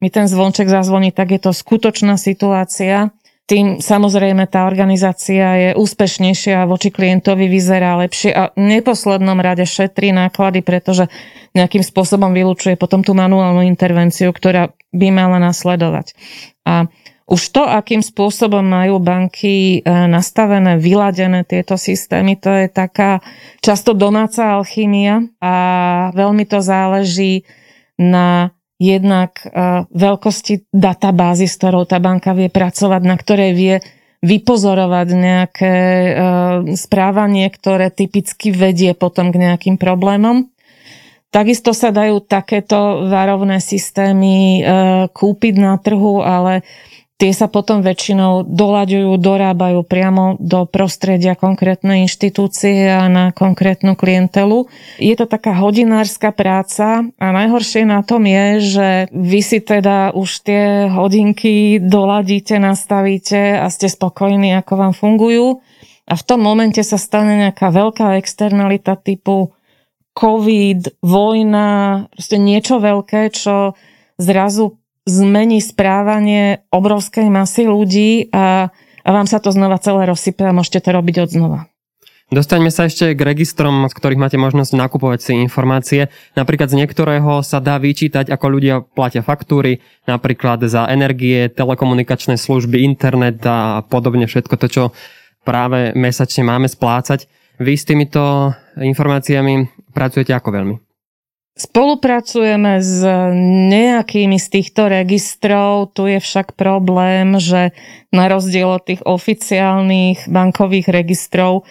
mi 0.00 0.08
ten 0.08 0.24
zvonček 0.24 0.64
zazvoní, 0.64 1.12
tak 1.12 1.36
je 1.36 1.40
to 1.44 1.52
skutočná 1.52 2.16
situácia, 2.16 3.12
tým 3.52 3.84
samozrejme 3.84 4.48
tá 4.48 4.64
organizácia 4.64 5.44
je 5.60 5.70
úspešnejšia 5.76 6.64
a 6.64 6.68
voči 6.68 6.88
klientovi 6.88 7.52
vyzerá 7.52 8.00
lepšie 8.00 8.32
a 8.32 8.48
v 8.56 8.80
neposlednom 8.80 9.36
rade 9.36 9.68
šetrí 9.68 10.08
náklady, 10.08 10.64
pretože 10.64 11.12
nejakým 11.52 11.84
spôsobom 11.84 12.32
vylúčuje 12.32 12.80
potom 12.80 13.04
tú 13.04 13.12
manuálnu 13.12 13.60
intervenciu, 13.68 14.32
ktorá 14.32 14.72
by 14.96 15.08
mala 15.12 15.36
nasledovať. 15.36 16.16
A 16.64 16.88
už 17.28 17.42
to, 17.52 17.68
akým 17.68 18.00
spôsobom 18.00 18.64
majú 18.64 18.96
banky 18.96 19.84
e, 19.84 19.90
nastavené, 20.08 20.80
vyladené 20.80 21.44
tieto 21.44 21.76
systémy, 21.76 22.40
to 22.40 22.48
je 22.48 22.72
taká 22.72 23.20
často 23.60 23.92
domáca 23.92 24.56
alchymia 24.56 25.28
a 25.44 25.54
veľmi 26.16 26.48
to 26.48 26.64
záleží 26.64 27.44
na 28.00 28.56
jednak 28.82 29.46
uh, 29.46 29.86
veľkosti 29.94 30.74
databázy, 30.74 31.46
s 31.46 31.54
ktorou 31.54 31.86
tá 31.86 32.02
banka 32.02 32.34
vie 32.34 32.50
pracovať, 32.50 33.02
na 33.06 33.14
ktorej 33.14 33.54
vie 33.54 33.76
vypozorovať 34.22 35.08
nejaké 35.14 35.74
uh, 35.74 36.12
správanie, 36.74 37.46
ktoré 37.46 37.94
typicky 37.94 38.50
vedie 38.50 38.98
potom 38.98 39.30
k 39.30 39.38
nejakým 39.38 39.78
problémom. 39.78 40.50
Takisto 41.32 41.72
sa 41.72 41.94
dajú 41.94 42.20
takéto 42.26 43.08
varovné 43.08 43.62
systémy 43.62 44.60
uh, 44.60 45.06
kúpiť 45.08 45.54
na 45.62 45.78
trhu, 45.78 46.20
ale 46.20 46.66
Tie 47.22 47.30
sa 47.30 47.46
potom 47.46 47.86
väčšinou 47.86 48.42
doľaďujú, 48.50 49.14
dorábajú 49.14 49.86
priamo 49.86 50.34
do 50.42 50.66
prostredia 50.66 51.38
konkrétnej 51.38 52.02
inštitúcie 52.02 52.90
a 52.90 53.06
na 53.06 53.30
konkrétnu 53.30 53.94
klientelu. 53.94 54.66
Je 54.98 55.14
to 55.14 55.30
taká 55.30 55.54
hodinárska 55.54 56.34
práca 56.34 57.06
a 57.06 57.26
najhoršie 57.30 57.86
na 57.86 58.02
tom 58.02 58.26
je, 58.26 58.74
že 58.74 58.88
vy 59.14 59.38
si 59.38 59.62
teda 59.62 60.10
už 60.18 60.42
tie 60.42 60.90
hodinky 60.90 61.78
doladíte, 61.78 62.58
nastavíte 62.58 63.54
a 63.54 63.70
ste 63.70 63.86
spokojní, 63.86 64.58
ako 64.58 64.72
vám 64.82 64.90
fungujú. 64.90 65.62
A 66.10 66.18
v 66.18 66.26
tom 66.26 66.42
momente 66.42 66.82
sa 66.82 66.98
stane 66.98 67.38
nejaká 67.38 67.70
veľká 67.70 68.18
externalita 68.18 68.98
typu 68.98 69.54
COVID, 70.18 70.98
vojna, 71.06 72.10
proste 72.10 72.34
niečo 72.42 72.82
veľké, 72.82 73.30
čo 73.30 73.78
zrazu 74.18 74.81
zmení 75.06 75.58
správanie 75.58 76.62
obrovskej 76.70 77.26
masy 77.26 77.66
ľudí 77.66 78.30
a, 78.30 78.70
a 79.02 79.08
vám 79.10 79.26
sa 79.26 79.42
to 79.42 79.50
znova 79.50 79.82
celé 79.82 80.06
rozsype 80.06 80.46
a 80.46 80.54
môžete 80.54 80.86
to 80.86 80.90
robiť 80.94 81.16
od 81.26 81.30
znova. 81.30 81.60
Dostaňme 82.32 82.72
sa 82.72 82.88
ešte 82.88 83.12
k 83.12 83.20
registrom, 83.20 83.84
z 83.84 83.92
ktorých 83.92 84.16
máte 84.16 84.40
možnosť 84.40 84.72
nakupovať 84.72 85.20
si 85.20 85.32
informácie. 85.36 86.08
Napríklad 86.32 86.72
z 86.72 86.80
niektorého 86.80 87.44
sa 87.44 87.60
dá 87.60 87.76
vyčítať, 87.76 88.32
ako 88.32 88.46
ľudia 88.48 88.80
platia 88.80 89.20
faktúry, 89.20 89.84
napríklad 90.08 90.64
za 90.64 90.88
energie, 90.88 91.52
telekomunikačné 91.52 92.40
služby, 92.40 92.88
internet 92.88 93.44
a 93.44 93.84
podobne 93.84 94.24
všetko 94.24 94.54
to, 94.64 94.66
čo 94.72 94.84
práve 95.44 95.92
mesačne 95.92 96.48
máme 96.48 96.72
splácať. 96.72 97.28
Vy 97.60 97.76
s 97.76 97.84
týmito 97.84 98.56
informáciami 98.80 99.68
pracujete 99.92 100.32
ako 100.32 100.56
veľmi? 100.56 100.91
Spolupracujeme 101.52 102.80
s 102.80 103.04
nejakými 103.68 104.40
z 104.40 104.46
týchto 104.48 104.88
registrov, 104.88 105.92
tu 105.92 106.08
je 106.08 106.16
však 106.16 106.56
problém, 106.56 107.36
že 107.36 107.76
na 108.08 108.32
rozdiel 108.32 108.72
od 108.72 108.88
tých 108.88 109.04
oficiálnych 109.04 110.32
bankových 110.32 110.88
registrov 110.88 111.68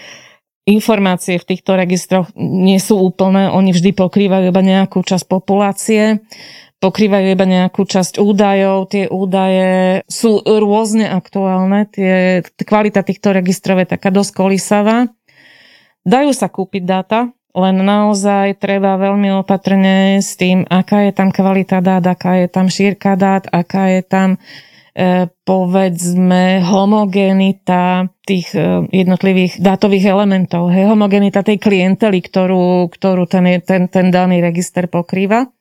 informácie 0.70 1.42
v 1.42 1.48
týchto 1.50 1.74
registroch 1.74 2.30
nie 2.38 2.78
sú 2.78 3.02
úplné, 3.02 3.50
oni 3.50 3.74
vždy 3.74 3.98
pokrývajú 3.98 4.54
iba 4.54 4.62
nejakú 4.62 5.02
časť 5.02 5.26
populácie, 5.26 6.22
pokrývajú 6.78 7.28
iba 7.34 7.46
nejakú 7.50 7.82
časť 7.82 8.22
údajov, 8.22 8.94
tie 8.94 9.10
údaje 9.10 10.06
sú 10.06 10.46
rôzne 10.46 11.10
aktuálne, 11.10 11.90
tie, 11.90 12.46
kvalita 12.46 13.02
týchto 13.02 13.34
registrov 13.34 13.82
je 13.82 13.98
taká 13.98 14.14
dosť 14.14 14.32
kolísavá. 14.38 15.10
Dajú 16.06 16.34
sa 16.34 16.50
kúpiť 16.50 16.82
dáta, 16.86 17.34
len 17.52 17.76
naozaj 17.84 18.60
treba 18.64 18.96
veľmi 18.96 19.44
opatrne 19.44 20.24
s 20.24 20.40
tým, 20.40 20.64
aká 20.64 21.08
je 21.08 21.12
tam 21.12 21.36
kvalita 21.36 21.84
dát, 21.84 22.04
aká 22.04 22.40
je 22.40 22.48
tam 22.48 22.72
šírka 22.72 23.20
dát, 23.20 23.44
aká 23.52 23.92
je 23.92 24.02
tam 24.08 24.30
e, 24.96 25.28
povedzme 25.44 26.64
homogenita 26.64 28.08
tých 28.24 28.56
e, 28.56 28.88
jednotlivých 28.88 29.60
dátových 29.60 30.06
elementov, 30.08 30.72
hej, 30.72 30.88
homogenita 30.88 31.44
tej 31.44 31.60
klientely, 31.60 32.24
ktorú, 32.24 32.88
ktorú 32.88 33.28
ten, 33.28 33.60
ten, 33.60 33.92
ten 33.92 34.08
daný 34.08 34.40
register 34.40 34.88
pokrýva. 34.88 35.52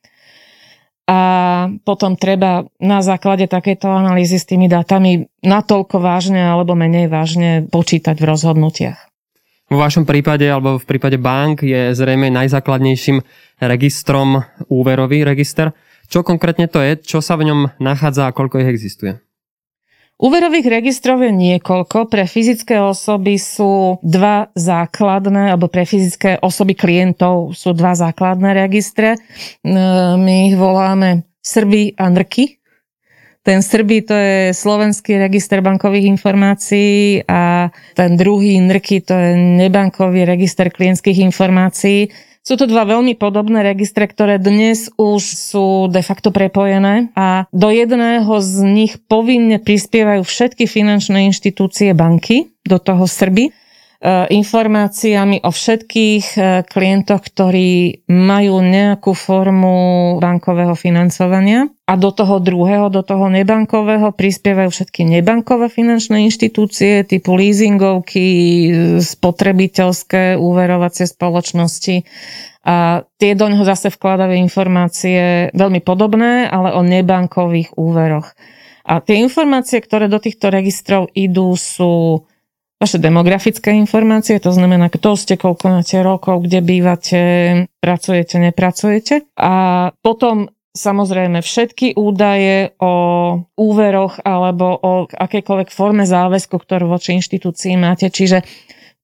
A 1.10 1.20
potom 1.82 2.14
treba 2.14 2.70
na 2.78 3.02
základe 3.02 3.50
takéto 3.50 3.90
analýzy 3.90 4.38
s 4.38 4.46
tými 4.46 4.70
dátami 4.70 5.26
natoľko 5.42 5.98
vážne 5.98 6.38
alebo 6.38 6.78
menej 6.78 7.10
vážne 7.10 7.66
počítať 7.66 8.14
v 8.14 8.28
rozhodnutiach. 8.30 9.09
Vo 9.70 9.78
vašom 9.78 10.02
prípade 10.02 10.50
alebo 10.50 10.82
v 10.82 10.84
prípade 10.84 11.14
bank 11.14 11.62
je 11.62 11.94
zrejme 11.94 12.26
najzákladnejším 12.34 13.22
registrom 13.62 14.42
úverový 14.66 15.22
register. 15.22 15.70
Čo 16.10 16.26
konkrétne 16.26 16.66
to 16.66 16.82
je? 16.82 16.98
Čo 16.98 17.22
sa 17.22 17.38
v 17.38 17.46
ňom 17.46 17.78
nachádza 17.78 18.26
a 18.26 18.34
koľko 18.34 18.66
ich 18.66 18.66
existuje? 18.66 19.22
Úverových 20.20 20.68
registrov 20.68 21.24
je 21.24 21.32
niekoľko. 21.32 22.12
Pre 22.12 22.28
fyzické 22.28 22.76
osoby 22.76 23.40
sú 23.40 23.96
dva 24.04 24.52
základné, 24.52 25.56
alebo 25.56 25.72
pre 25.72 25.88
fyzické 25.88 26.36
osoby 26.44 26.76
klientov 26.76 27.56
sú 27.56 27.72
dva 27.72 27.96
základné 27.96 28.52
registre. 28.52 29.16
My 29.64 30.52
ich 30.52 30.60
voláme 30.60 31.24
Srby 31.40 31.96
a 31.96 32.12
Nrky. 32.12 32.59
Ten 33.40 33.64
Srby 33.64 34.04
to 34.04 34.12
je 34.12 34.52
slovenský 34.52 35.16
register 35.16 35.64
bankových 35.64 36.12
informácií 36.12 37.24
a 37.24 37.72
ten 37.96 38.12
druhý 38.20 38.60
Nrky 38.60 39.00
to 39.00 39.16
je 39.16 39.32
nebankový 39.64 40.28
register 40.28 40.68
klientských 40.68 41.24
informácií. 41.24 42.12
Sú 42.40 42.56
to 42.60 42.68
dva 42.68 42.84
veľmi 42.84 43.16
podobné 43.16 43.64
registre, 43.64 44.08
ktoré 44.08 44.36
dnes 44.40 44.92
už 45.00 45.22
sú 45.24 45.88
de 45.88 46.00
facto 46.04 46.32
prepojené 46.32 47.12
a 47.16 47.48
do 47.52 47.68
jedného 47.68 48.32
z 48.40 48.56
nich 48.64 48.96
povinne 49.08 49.60
prispievajú 49.60 50.24
všetky 50.24 50.64
finančné 50.64 51.28
inštitúcie 51.32 51.92
banky, 51.96 52.52
do 52.64 52.76
toho 52.76 53.08
Srby, 53.08 53.52
informáciami 54.08 55.44
o 55.44 55.52
všetkých 55.52 56.26
e, 56.32 56.40
klientoch, 56.64 57.20
ktorí 57.20 58.08
majú 58.08 58.64
nejakú 58.64 59.12
formu 59.12 59.76
bankového 60.16 60.72
financovania 60.72 61.68
a 61.84 62.00
do 62.00 62.08
toho 62.08 62.40
druhého, 62.40 62.88
do 62.88 63.04
toho 63.04 63.28
nebankového 63.28 64.08
prispievajú 64.16 64.72
všetky 64.72 65.04
nebankové 65.04 65.68
finančné 65.68 66.24
inštitúcie 66.32 67.04
typu 67.04 67.36
leasingovky, 67.36 68.24
spotrebiteľské 69.04 70.40
úverovacie 70.40 71.04
spoločnosti 71.04 72.08
a 72.64 73.04
tie 73.20 73.32
do 73.36 73.52
neho 73.52 73.68
zase 73.68 73.92
vkladajú 73.92 74.32
informácie 74.32 75.52
veľmi 75.52 75.84
podobné, 75.84 76.48
ale 76.48 76.72
o 76.72 76.80
nebankových 76.80 77.76
úveroch. 77.76 78.32
A 78.84 79.04
tie 79.04 79.20
informácie, 79.20 79.84
ktoré 79.84 80.08
do 80.08 80.16
týchto 80.16 80.48
registrov 80.48 81.12
idú, 81.12 81.52
sú 81.52 82.24
vaše 82.80 82.96
demografické 82.96 83.76
informácie, 83.76 84.40
to 84.40 84.56
znamená, 84.56 84.88
kto 84.88 85.12
ste, 85.12 85.36
koľko 85.36 85.68
máte 85.68 86.00
rokov, 86.00 86.48
kde 86.48 86.64
bývate, 86.64 87.20
pracujete, 87.84 88.40
nepracujete. 88.40 89.28
A 89.36 89.52
potom 90.00 90.48
samozrejme 90.72 91.44
všetky 91.44 91.92
údaje 92.00 92.72
o 92.80 92.94
úveroch 93.52 94.24
alebo 94.24 94.80
o 94.80 95.04
akejkoľvek 95.10 95.68
forme 95.68 96.08
záväzku, 96.08 96.56
ktorú 96.56 96.88
voči 96.88 97.20
inštitúcii 97.20 97.76
máte. 97.76 98.08
Čiže 98.08 98.40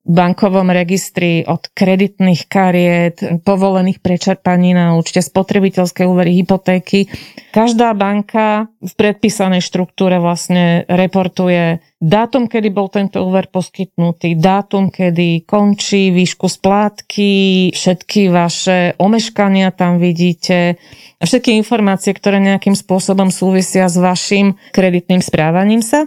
bankovom 0.07 0.71
registri 0.71 1.43
od 1.43 1.67
kreditných 1.75 2.47
kariet, 2.47 3.43
povolených 3.43 3.99
prečerpaní 3.99 4.73
na 4.73 4.95
účte, 4.95 5.19
spotrebiteľské 5.19 6.07
úvery, 6.07 6.39
hypotéky. 6.39 7.11
Každá 7.51 7.91
banka 7.99 8.71
v 8.79 8.93
predpísanej 8.95 9.67
štruktúre 9.67 10.23
vlastne 10.23 10.87
reportuje 10.87 11.83
dátum, 11.99 12.47
kedy 12.47 12.69
bol 12.71 12.87
tento 12.87 13.27
úver 13.27 13.51
poskytnutý, 13.51 14.39
dátum, 14.39 14.95
kedy 14.95 15.43
končí, 15.43 16.15
výšku 16.15 16.47
splátky, 16.47 17.75
všetky 17.75 18.31
vaše 18.31 18.95
omeškania 19.03 19.75
tam 19.75 19.99
vidíte, 19.99 20.79
všetky 21.19 21.59
informácie, 21.59 22.15
ktoré 22.15 22.39
nejakým 22.39 22.79
spôsobom 22.79 23.35
súvisia 23.35 23.91
s 23.91 23.99
vašim 23.99 24.55
kreditným 24.71 25.25
správaním 25.25 25.83
sa. 25.83 26.07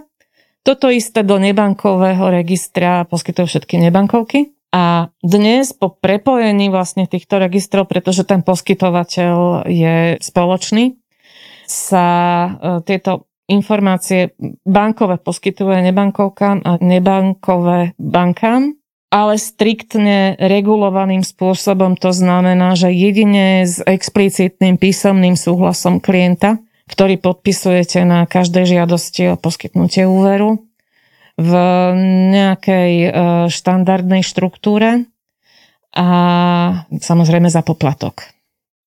Toto 0.60 0.92
isté 0.92 1.24
do 1.24 1.40
nebankového 1.40 2.28
registra 2.28 3.08
poskytujú 3.08 3.46
všetky 3.48 3.80
nebankovky. 3.80 4.52
A 4.70 5.10
dnes 5.18 5.74
po 5.74 5.90
prepojení 5.90 6.70
vlastne 6.70 7.08
týchto 7.08 7.42
registrov, 7.42 7.90
pretože 7.90 8.22
ten 8.22 8.46
poskytovateľ 8.46 9.66
je 9.66 10.20
spoločný, 10.22 10.94
sa 11.66 12.06
e, 12.06 12.50
tieto 12.86 13.26
informácie 13.50 14.30
bankové 14.62 15.18
poskytuje 15.18 15.90
nebankovkám 15.90 16.62
a 16.62 16.78
nebankové 16.78 17.98
bankám, 17.98 18.78
ale 19.10 19.34
striktne 19.42 20.38
regulovaným 20.38 21.26
spôsobom. 21.26 21.98
To 21.98 22.14
znamená, 22.14 22.78
že 22.78 22.94
jedine 22.94 23.66
s 23.66 23.82
explicitným 23.82 24.78
písomným 24.78 25.34
súhlasom 25.34 25.98
klienta 25.98 26.62
ktorý 26.90 27.22
podpisujete 27.22 28.02
na 28.02 28.26
každej 28.26 28.66
žiadosti 28.66 29.30
o 29.30 29.38
poskytnutie 29.38 30.10
úveru 30.10 30.66
v 31.38 31.52
nejakej 32.34 32.92
e, 33.00 33.08
štandardnej 33.48 34.26
štruktúre 34.26 35.06
a 35.94 36.08
samozrejme 36.90 37.46
za 37.46 37.62
poplatok. 37.62 38.26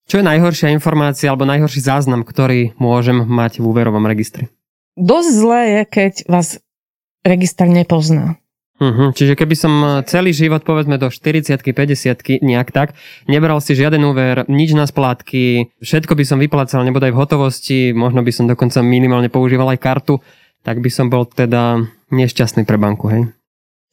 Čo 0.04 0.20
je 0.20 0.28
najhoršia 0.28 0.76
informácia 0.76 1.32
alebo 1.32 1.48
najhorší 1.48 1.80
záznam, 1.80 2.28
ktorý 2.28 2.76
môžem 2.76 3.24
mať 3.24 3.64
v 3.64 3.72
úverovom 3.72 4.04
registri? 4.04 4.52
Dosť 5.00 5.30
zlé 5.32 5.62
je, 5.64 5.82
keď 5.88 6.14
vás 6.28 6.48
register 7.24 7.72
nepozná. 7.72 8.36
Uh-huh. 8.84 9.16
Čiže 9.16 9.40
keby 9.40 9.56
som 9.56 9.74
eh, 9.80 9.92
celý 10.04 10.36
život, 10.36 10.68
povedzme 10.68 11.00
do 11.00 11.08
40 11.08 11.64
50 11.64 12.44
nejak 12.44 12.76
tak, 12.76 13.00
nebral 13.32 13.64
si 13.64 13.80
žiaden 13.80 14.04
úver, 14.04 14.44
nič 14.52 14.76
na 14.76 14.84
splátky, 14.84 15.72
všetko 15.80 16.12
by 16.20 16.24
som 16.28 16.38
vyplacal 16.44 16.84
nebodaj 16.84 17.16
v 17.16 17.20
hotovosti, 17.24 17.80
možno 17.96 18.20
by 18.28 18.32
som 18.36 18.46
dokonca 18.52 18.84
minimálne 18.84 19.32
používal 19.32 19.72
aj 19.72 19.80
kartu, 19.80 20.20
tak 20.68 20.84
by 20.84 20.90
som 20.92 21.08
bol 21.08 21.24
teda 21.24 21.80
nešťastný 22.12 22.68
pre 22.68 22.76
banku, 22.76 23.08
hej? 23.08 23.32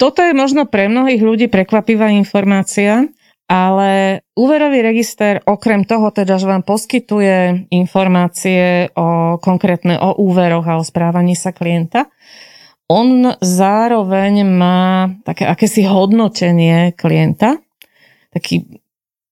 Toto 0.00 0.24
je 0.24 0.32
možno 0.32 0.64
pre 0.64 0.88
mnohých 0.88 1.20
ľudí 1.20 1.46
prekvapivá 1.52 2.08
informácia, 2.10 3.04
ale 3.50 4.22
úverový 4.32 4.80
register 4.80 5.44
okrem 5.44 5.84
toho 5.84 6.08
teda, 6.08 6.38
že 6.40 6.48
vám 6.48 6.64
poskytuje 6.64 7.68
informácie 7.74 8.88
o 8.96 9.36
konkrétne 9.42 10.00
o 10.00 10.16
úveroch 10.16 10.64
a 10.64 10.78
o 10.80 10.86
správaní 10.86 11.36
sa 11.36 11.52
klienta, 11.52 12.08
on 12.90 13.38
zároveň 13.38 14.42
má 14.42 15.14
také 15.22 15.46
akési 15.46 15.86
hodnotenie 15.86 16.90
klienta, 16.98 17.62
taký, 18.34 18.66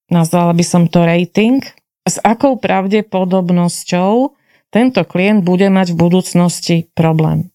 nazvala 0.07 0.55
by 0.55 0.62
som 0.62 0.87
to 0.87 1.03
rating, 1.03 1.66
s 2.07 2.23
akou 2.23 2.55
pravdepodobnosťou 2.62 4.38
tento 4.71 5.03
klient 5.03 5.42
bude 5.42 5.66
mať 5.75 5.90
v 5.92 6.01
budúcnosti 6.01 6.77
problém. 6.94 7.51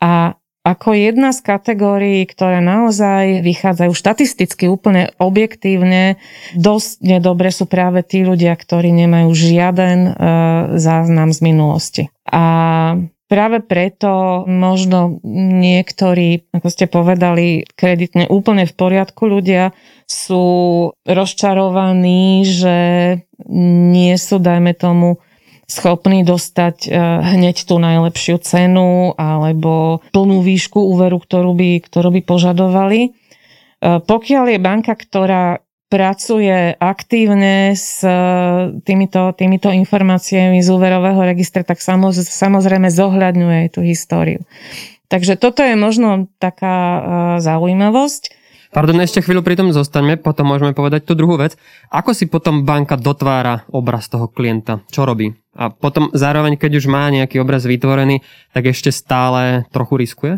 A 0.00 0.40
ako 0.60 0.92
jedna 0.92 1.32
z 1.32 1.40
kategórií, 1.40 2.20
ktoré 2.28 2.60
naozaj 2.60 3.40
vychádzajú 3.40 3.92
štatisticky 3.96 4.68
úplne 4.68 5.08
objektívne, 5.16 6.20
dosť 6.52 7.00
nedobre 7.00 7.48
sú 7.48 7.64
práve 7.64 8.04
tí 8.04 8.20
ľudia, 8.20 8.52
ktorí 8.60 8.92
nemajú 8.92 9.32
žiaden 9.32 9.98
e, 10.04 10.12
záznam 10.76 11.32
z 11.32 11.40
minulosti. 11.40 12.02
A 12.28 12.44
Práve 13.30 13.62
preto 13.62 14.42
možno 14.50 15.22
niektorí, 15.22 16.50
ako 16.50 16.66
ste 16.66 16.90
povedali, 16.90 17.62
kreditne 17.78 18.26
úplne 18.26 18.66
v 18.66 18.74
poriadku 18.74 19.30
ľudia 19.30 19.70
sú 20.10 20.90
rozčarovaní, 21.06 22.42
že 22.42 22.76
nie 23.86 24.14
sú, 24.18 24.42
dajme 24.42 24.74
tomu, 24.74 25.22
schopní 25.70 26.26
dostať 26.26 26.76
eh, 26.90 26.98
hneď 27.38 27.56
tú 27.62 27.78
najlepšiu 27.78 28.42
cenu 28.42 29.14
alebo 29.14 30.02
plnú 30.10 30.42
výšku 30.42 30.82
úveru, 30.82 31.22
ktorú 31.22 31.54
by, 31.54 31.86
ktorú 31.86 32.10
by 32.18 32.20
požadovali. 32.26 33.00
Eh, 33.06 34.02
pokiaľ 34.02 34.44
je 34.50 34.58
banka, 34.58 34.98
ktorá 34.98 35.62
pracuje 35.90 36.78
aktívne 36.78 37.74
s 37.74 38.06
e, 38.06 38.14
týmito, 38.86 39.34
týmito 39.34 39.74
informáciami 39.74 40.62
z 40.62 40.68
úverového 40.70 41.18
registra, 41.26 41.66
tak 41.66 41.82
samozrejme 41.82 42.88
zohľadňuje 42.88 43.74
tú 43.74 43.82
históriu. 43.82 44.46
Takže 45.10 45.34
toto 45.34 45.66
je 45.66 45.74
možno 45.74 46.30
taká 46.38 46.76
e, 46.78 47.00
zaujímavosť. 47.42 48.38
Pardon, 48.70 49.02
ešte 49.02 49.18
chvíľu 49.18 49.42
pri 49.42 49.58
tom 49.58 49.74
zostaňme, 49.74 50.14
potom 50.14 50.46
môžeme 50.46 50.70
povedať 50.70 51.02
tú 51.02 51.18
druhú 51.18 51.34
vec. 51.34 51.58
Ako 51.90 52.14
si 52.14 52.30
potom 52.30 52.62
banka 52.62 52.94
dotvára 52.94 53.66
obraz 53.74 54.06
toho 54.06 54.30
klienta? 54.30 54.86
Čo 54.94 55.02
robí? 55.02 55.34
A 55.58 55.74
potom 55.74 56.14
zároveň, 56.14 56.54
keď 56.54 56.78
už 56.78 56.86
má 56.86 57.10
nejaký 57.10 57.42
obraz 57.42 57.66
vytvorený, 57.66 58.22
tak 58.54 58.70
ešte 58.70 58.94
stále 58.94 59.66
trochu 59.74 59.98
riskuje? 59.98 60.34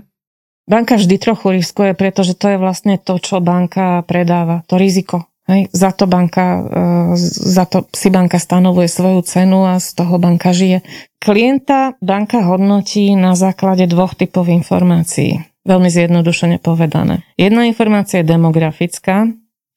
Banka 0.64 0.96
vždy 0.96 1.20
trochu 1.20 1.60
riskuje, 1.60 1.92
pretože 1.92 2.32
to 2.32 2.48
je 2.48 2.56
vlastne 2.56 2.96
to, 2.96 3.20
čo 3.20 3.44
banka 3.44 4.00
predáva, 4.08 4.64
to 4.64 4.80
riziko. 4.80 5.28
Hej, 5.42 5.74
za 5.74 5.90
to 5.90 6.06
banka, 6.06 6.62
e, 6.62 7.18
za 7.54 7.66
to 7.66 7.90
si 7.90 8.14
banka 8.14 8.38
stanovuje 8.38 8.86
svoju 8.86 9.26
cenu 9.26 9.66
a 9.66 9.82
z 9.82 9.98
toho 9.98 10.14
banka 10.22 10.54
žije. 10.54 10.86
Klienta 11.18 11.98
banka 11.98 12.46
hodnotí 12.46 13.18
na 13.18 13.34
základe 13.34 13.90
dvoch 13.90 14.14
typov 14.14 14.46
informácií. 14.46 15.42
Veľmi 15.66 15.90
zjednodušene 15.90 16.62
povedané. 16.62 17.26
Jedna 17.34 17.66
informácia 17.66 18.22
je 18.22 18.30
demografická, 18.30 19.30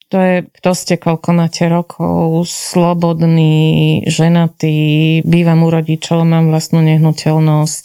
to 0.06 0.16
je, 0.22 0.34
kto 0.62 0.70
ste, 0.70 0.94
koľko 1.02 1.34
máte 1.34 1.66
rokov, 1.66 2.46
slobodný, 2.46 4.06
ženatý, 4.06 5.18
bývam 5.26 5.66
u 5.66 5.70
rodičov, 5.70 6.22
mám 6.22 6.54
vlastnú 6.54 6.78
nehnuteľnosť, 6.78 7.84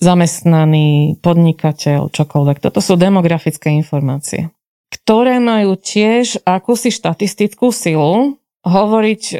zamestnaný, 0.00 1.20
podnikateľ, 1.20 2.08
čokoľvek. 2.08 2.64
Toto 2.64 2.80
sú 2.80 2.96
demografické 2.96 3.76
informácie 3.76 4.48
ktoré 5.04 5.36
majú 5.36 5.76
tiež 5.76 6.40
akúsi 6.48 6.88
štatistickú 6.88 7.68
silu 7.76 8.40
hovoriť 8.64 9.22
e, 9.28 9.36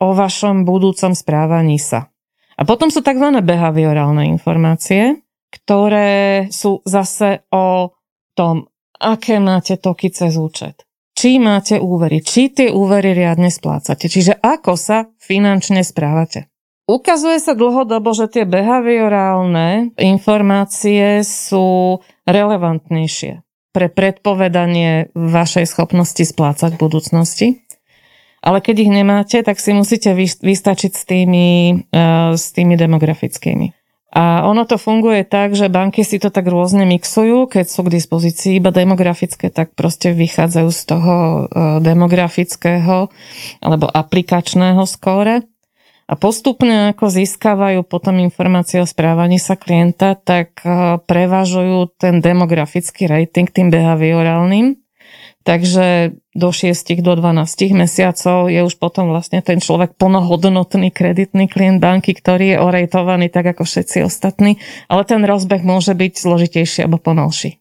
o 0.00 0.08
vašom 0.16 0.64
budúcom 0.64 1.12
správaní 1.12 1.76
sa. 1.76 2.08
A 2.56 2.64
potom 2.64 2.88
sú 2.88 3.04
tzv. 3.04 3.28
behaviorálne 3.44 4.32
informácie, 4.32 5.20
ktoré 5.52 6.48
sú 6.48 6.80
zase 6.88 7.44
o 7.52 7.92
tom, 8.32 8.72
aké 8.96 9.36
máte 9.36 9.76
toky 9.76 10.08
cez 10.08 10.40
účet. 10.40 10.88
Či 11.12 11.36
máte 11.36 11.76
úvery, 11.76 12.24
či 12.24 12.48
tie 12.48 12.72
úvery 12.72 13.12
riadne 13.12 13.52
splácate. 13.52 14.08
Čiže 14.08 14.40
ako 14.40 14.80
sa 14.80 15.12
finančne 15.20 15.84
správate. 15.84 16.48
Ukazuje 16.88 17.36
sa 17.36 17.52
dlhodobo, 17.52 18.16
že 18.16 18.32
tie 18.32 18.44
behaviorálne 18.48 19.92
informácie 20.00 21.20
sú 21.20 22.00
relevantnejšie 22.24 23.44
pre 23.72 23.88
predpovedanie 23.88 25.12
vašej 25.16 25.64
schopnosti 25.64 26.22
splácať 26.22 26.76
v 26.76 26.82
budúcnosti. 26.82 27.46
Ale 28.42 28.58
keď 28.58 28.76
ich 28.84 28.92
nemáte, 28.92 29.38
tak 29.40 29.62
si 29.62 29.72
musíte 29.72 30.12
vystačiť 30.18 30.92
s 30.92 31.02
tými, 31.06 31.48
uh, 31.94 32.34
s 32.34 32.52
tými 32.52 32.74
demografickými. 32.74 33.72
A 34.12 34.44
ono 34.44 34.68
to 34.68 34.76
funguje 34.76 35.24
tak, 35.24 35.56
že 35.56 35.72
banky 35.72 36.04
si 36.04 36.20
to 36.20 36.28
tak 36.28 36.44
rôzne 36.44 36.84
mixujú, 36.84 37.48
keď 37.48 37.64
sú 37.64 37.80
k 37.88 37.96
dispozícii 37.96 38.60
iba 38.60 38.68
demografické, 38.68 39.48
tak 39.48 39.72
proste 39.72 40.12
vychádzajú 40.12 40.68
z 40.68 40.82
toho 40.84 41.14
uh, 41.16 41.80
demografického 41.80 43.08
alebo 43.64 43.86
aplikačného 43.88 44.84
skóre. 44.84 45.48
A 46.10 46.18
postupne 46.18 46.92
ako 46.92 47.08
získavajú 47.08 47.86
potom 47.86 48.18
informácie 48.20 48.82
o 48.82 48.86
správaní 48.86 49.38
sa 49.38 49.54
klienta, 49.54 50.18
tak 50.18 50.60
uh, 50.66 50.98
prevažujú 51.02 51.94
ten 51.98 52.18
demografický 52.18 53.06
rating 53.06 53.48
tým 53.48 53.70
behaviorálnym 53.70 54.82
Takže 55.42 56.14
do 56.38 56.48
6 56.54 57.02
do 57.02 57.12
12 57.18 57.74
mesiacov 57.74 58.46
je 58.46 58.62
už 58.62 58.78
potom 58.78 59.10
vlastne 59.10 59.42
ten 59.42 59.58
človek 59.58 59.98
plnohodnotný 59.98 60.94
kreditný 60.94 61.50
klient 61.50 61.82
banky, 61.82 62.14
ktorý 62.14 62.54
je 62.54 62.62
orejtovaný 62.62 63.26
tak 63.26 63.50
ako 63.50 63.66
všetci 63.66 64.06
ostatní, 64.06 64.62
ale 64.86 65.02
ten 65.02 65.26
rozbeh 65.26 65.66
môže 65.66 65.98
byť 65.98 66.12
zložitejší 66.14 66.86
alebo 66.86 67.02
pomalší. 67.02 67.58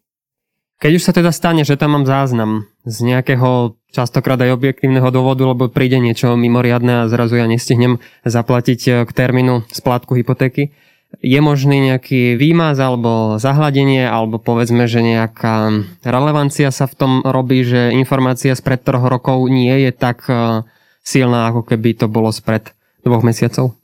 Keď 0.78 0.92
už 0.94 1.04
sa 1.04 1.14
teda 1.14 1.34
stane, 1.34 1.66
že 1.66 1.78
tam 1.78 1.98
mám 1.98 2.06
záznam 2.06 2.70
z 2.88 2.98
nejakého 3.06 3.78
častokrát 3.92 4.40
aj 4.42 4.56
objektívneho 4.56 5.12
dôvodu, 5.12 5.46
lebo 5.46 5.68
príde 5.68 6.00
niečo 6.00 6.34
mimoriadne 6.40 7.06
a 7.06 7.10
zrazu 7.12 7.38
ja 7.38 7.46
nestihnem 7.46 8.00
zaplatiť 8.24 8.82
eh, 8.88 8.94
k 9.06 9.12
termínu 9.12 9.68
splátku 9.70 10.16
hypotéky, 10.18 10.72
je 11.20 11.40
možný 11.44 11.92
nejaký 11.92 12.40
výmaz 12.40 12.80
alebo 12.80 13.36
zahladenie, 13.36 14.08
alebo 14.08 14.40
povedzme, 14.40 14.88
že 14.88 15.04
nejaká 15.04 15.84
relevancia 16.08 16.72
sa 16.72 16.88
v 16.88 16.96
tom 16.96 17.12
robí, 17.28 17.68
že 17.68 17.92
informácia 17.92 18.56
spred 18.56 18.80
troch 18.80 19.04
rokov 19.04 19.44
nie 19.52 19.76
je 19.84 19.92
tak 19.92 20.24
e, 20.32 20.64
silná, 21.04 21.52
ako 21.52 21.68
keby 21.68 22.00
to 22.00 22.08
bolo 22.08 22.32
spred 22.32 22.72
dvoch 23.04 23.28
mesiacov? 23.28 23.76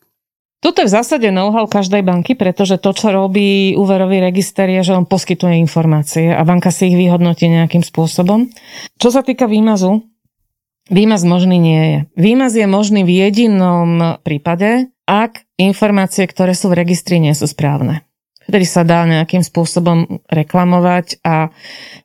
Toto 0.58 0.82
je 0.82 0.90
v 0.90 0.96
zásade 0.98 1.30
know-how 1.30 1.70
každej 1.70 2.02
banky, 2.02 2.34
pretože 2.34 2.82
to, 2.82 2.90
čo 2.90 3.14
robí 3.14 3.78
úverový 3.78 4.18
register, 4.18 4.66
je, 4.66 4.90
že 4.90 4.98
on 4.98 5.06
poskytuje 5.06 5.62
informácie 5.62 6.34
a 6.34 6.42
banka 6.42 6.74
si 6.74 6.90
ich 6.90 6.98
vyhodnotí 6.98 7.46
nejakým 7.46 7.86
spôsobom. 7.86 8.50
Čo 8.98 9.14
sa 9.14 9.22
týka 9.22 9.46
výmazu, 9.46 10.02
výmaz 10.90 11.22
možný 11.30 11.62
nie 11.62 11.82
je. 11.86 12.00
Výmaz 12.18 12.58
je 12.58 12.66
možný 12.66 13.06
v 13.06 13.30
jedinom 13.30 14.18
prípade, 14.26 14.90
ak 15.06 15.46
informácie, 15.62 16.26
ktoré 16.26 16.58
sú 16.58 16.74
v 16.74 16.82
registri, 16.82 17.22
nie 17.22 17.38
sú 17.38 17.46
správne. 17.46 18.02
Vtedy 18.48 18.64
sa 18.64 18.88
dá 18.88 19.04
nejakým 19.04 19.44
spôsobom 19.44 20.24
reklamovať 20.32 21.20
a 21.20 21.52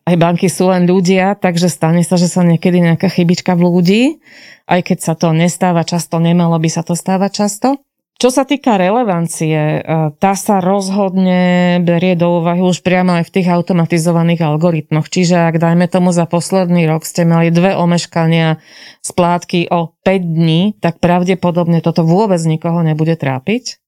aj 0.03 0.15
banky 0.19 0.51
sú 0.51 0.69
len 0.69 0.83
ľudia, 0.83 1.39
takže 1.39 1.71
stane 1.71 2.03
sa, 2.03 2.19
že 2.19 2.27
sa 2.27 2.43
niekedy 2.43 2.83
nejaká 2.83 3.07
chybička 3.07 3.55
vlúdi, 3.55 4.19
aj 4.67 4.93
keď 4.93 4.97
sa 4.99 5.13
to 5.15 5.31
nestáva 5.31 5.87
často, 5.87 6.19
nemalo 6.19 6.59
by 6.59 6.69
sa 6.69 6.83
to 6.83 6.99
stávať 6.99 7.31
často. 7.47 7.79
Čo 8.21 8.29
sa 8.31 8.47
týka 8.47 8.79
relevancie, 8.79 9.57
e, 9.57 9.79
tá 10.15 10.33
sa 10.37 10.63
rozhodne 10.63 11.81
berie 11.83 12.15
do 12.15 12.39
úvahy 12.39 12.63
už 12.63 12.79
priamo 12.79 13.19
aj 13.19 13.27
v 13.27 13.33
tých 13.35 13.47
automatizovaných 13.51 14.47
algoritmoch. 14.47 15.11
Čiže 15.11 15.51
ak 15.51 15.59
dajme 15.59 15.91
tomu 15.91 16.15
za 16.15 16.23
posledný 16.23 16.87
rok 16.87 17.03
ste 17.03 17.27
mali 17.27 17.51
dve 17.51 17.75
omeškania 17.75 18.63
splátky 19.03 19.67
o 19.73 19.91
5 20.07 20.39
dní, 20.39 20.79
tak 20.79 21.03
pravdepodobne 21.03 21.83
toto 21.83 22.07
vôbec 22.07 22.39
nikoho 22.47 22.79
nebude 22.85 23.19
trápiť. 23.19 23.83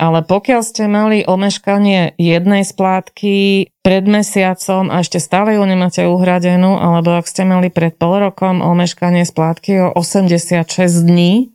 Ale 0.00 0.24
pokiaľ 0.24 0.60
ste 0.64 0.88
mali 0.88 1.28
omeškanie 1.28 2.16
jednej 2.16 2.64
splátky 2.64 3.68
pred 3.84 4.04
mesiacom 4.08 4.88
a 4.88 5.04
ešte 5.04 5.20
stále 5.20 5.60
ju 5.60 5.62
nemáte 5.68 6.08
uhradenú, 6.08 6.80
alebo 6.80 7.20
ak 7.20 7.28
ste 7.28 7.44
mali 7.44 7.68
pred 7.68 8.00
pol 8.00 8.16
rokom 8.16 8.64
omeškanie 8.64 9.28
splátky 9.28 9.92
o 9.92 10.00
86 10.00 10.64
dní, 11.04 11.52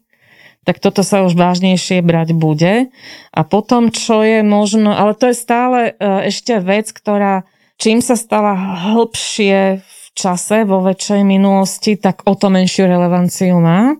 tak 0.66 0.82
toto 0.82 1.06
sa 1.06 1.22
už 1.22 1.38
vážnejšie 1.38 2.02
brať 2.02 2.34
bude. 2.34 2.90
A 3.30 3.42
potom, 3.46 3.94
čo 3.94 4.26
je 4.26 4.42
možno, 4.42 4.92
ale 4.98 5.14
to 5.14 5.30
je 5.30 5.38
stále 5.38 5.80
e, 5.94 6.28
ešte 6.28 6.58
vec, 6.58 6.90
ktorá 6.90 7.46
čím 7.78 8.02
sa 8.02 8.18
stala 8.18 8.58
hĺbšie 8.58 9.80
v 9.86 10.06
čase, 10.18 10.66
vo 10.66 10.82
väčšej 10.82 11.22
minulosti, 11.22 12.02
tak 12.02 12.26
o 12.26 12.34
to 12.34 12.50
menšiu 12.50 12.90
relevanciu 12.90 13.62
má. 13.62 13.94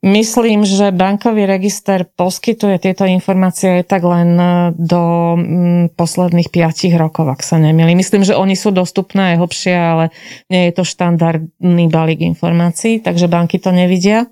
Myslím, 0.00 0.64
že 0.64 0.96
bankový 0.96 1.44
register 1.44 2.08
poskytuje 2.08 2.80
tieto 2.80 3.04
informácie 3.04 3.84
aj 3.84 3.84
tak 3.84 4.02
len 4.02 4.32
e, 4.32 4.44
do 4.74 5.36
mm, 5.36 5.84
posledných 5.94 6.48
5 6.48 6.88
rokov, 6.96 7.28
ak 7.28 7.44
sa 7.44 7.60
nemili. 7.60 7.92
Myslím, 7.92 8.24
že 8.24 8.32
oni 8.32 8.56
sú 8.56 8.72
dostupné 8.72 9.36
aj 9.36 9.44
hlbšie, 9.44 9.76
ale 9.76 10.04
nie 10.48 10.66
je 10.66 10.72
to 10.72 10.88
štandardný 10.88 11.92
balík 11.92 12.24
informácií, 12.24 13.04
takže 13.04 13.28
banky 13.28 13.60
to 13.60 13.76
nevidia. 13.76 14.26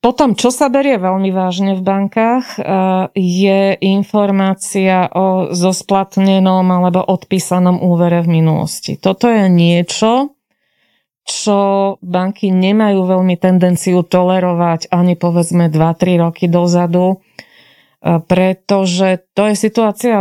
Potom, 0.00 0.32
čo 0.32 0.48
sa 0.48 0.72
berie 0.72 0.96
veľmi 0.96 1.28
vážne 1.28 1.76
v 1.76 1.84
bankách, 1.84 2.56
e, 2.56 2.60
je 3.20 3.76
informácia 3.84 5.12
o 5.12 5.52
zosplatnenom 5.52 6.64
alebo 6.64 7.04
odpísanom 7.04 7.84
úvere 7.84 8.24
v 8.24 8.40
minulosti. 8.40 8.96
Toto 8.96 9.28
je 9.28 9.52
niečo, 9.52 10.32
čo 11.28 11.60
banky 12.00 12.48
nemajú 12.48 13.04
veľmi 13.04 13.36
tendenciu 13.36 14.00
tolerovať 14.00 14.88
ani 14.88 15.20
povedzme 15.20 15.68
2-3 15.68 16.16
roky 16.16 16.48
dozadu, 16.48 17.20
e, 18.00 18.24
pretože 18.24 19.28
to 19.36 19.52
je 19.52 19.54
situácia, 19.54 20.16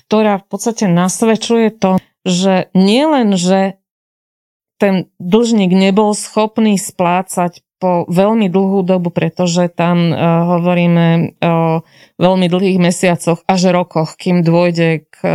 ktorá 0.00 0.40
v 0.40 0.46
podstate 0.48 0.88
nasvedčuje 0.88 1.76
to, 1.76 2.00
že 2.24 2.72
nielen, 2.72 3.36
že 3.36 3.76
ten 4.80 5.12
dlžník 5.20 5.76
nebol 5.76 6.16
schopný 6.16 6.80
splácať 6.80 7.60
po 7.80 8.04
veľmi 8.06 8.52
dlhú 8.52 8.84
dobu, 8.84 9.08
pretože 9.08 9.72
tam 9.72 10.12
uh, 10.12 10.16
hovoríme 10.56 11.40
o 11.40 11.80
veľmi 12.20 12.46
dlhých 12.46 12.78
mesiacoch 12.78 13.40
až 13.48 13.72
rokoch, 13.72 14.20
kým 14.20 14.44
dôjde 14.44 15.08
k 15.08 15.16
uh, 15.24 15.32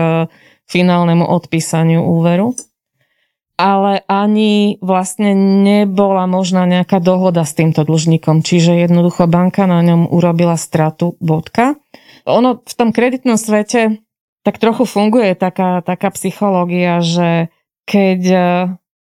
finálnemu 0.69 1.25
odpísaniu 1.25 2.05
úveru. 2.05 2.53
Ale 3.55 4.03
ani 4.05 4.77
vlastne 4.84 5.31
nebola 5.63 6.27
možná 6.27 6.67
nejaká 6.67 6.99
dohoda 6.99 7.47
s 7.47 7.55
týmto 7.55 7.88
dlžníkom, 7.88 8.43
čiže 8.43 8.84
jednoducho 8.84 9.25
banka 9.31 9.63
na 9.63 9.79
ňom 9.79 10.12
urobila 10.12 10.60
stratu 10.60 11.15
bodka. 11.23 11.79
Ono 12.27 12.62
v 12.62 12.73
tom 12.75 12.91
kreditnom 12.91 13.39
svete 13.39 14.05
tak 14.45 14.62
trochu 14.62 14.86
funguje 14.86 15.34
taká, 15.34 15.81
taká 15.81 16.13
psychológia, 16.13 17.01
že 17.01 17.49
keď 17.89 18.21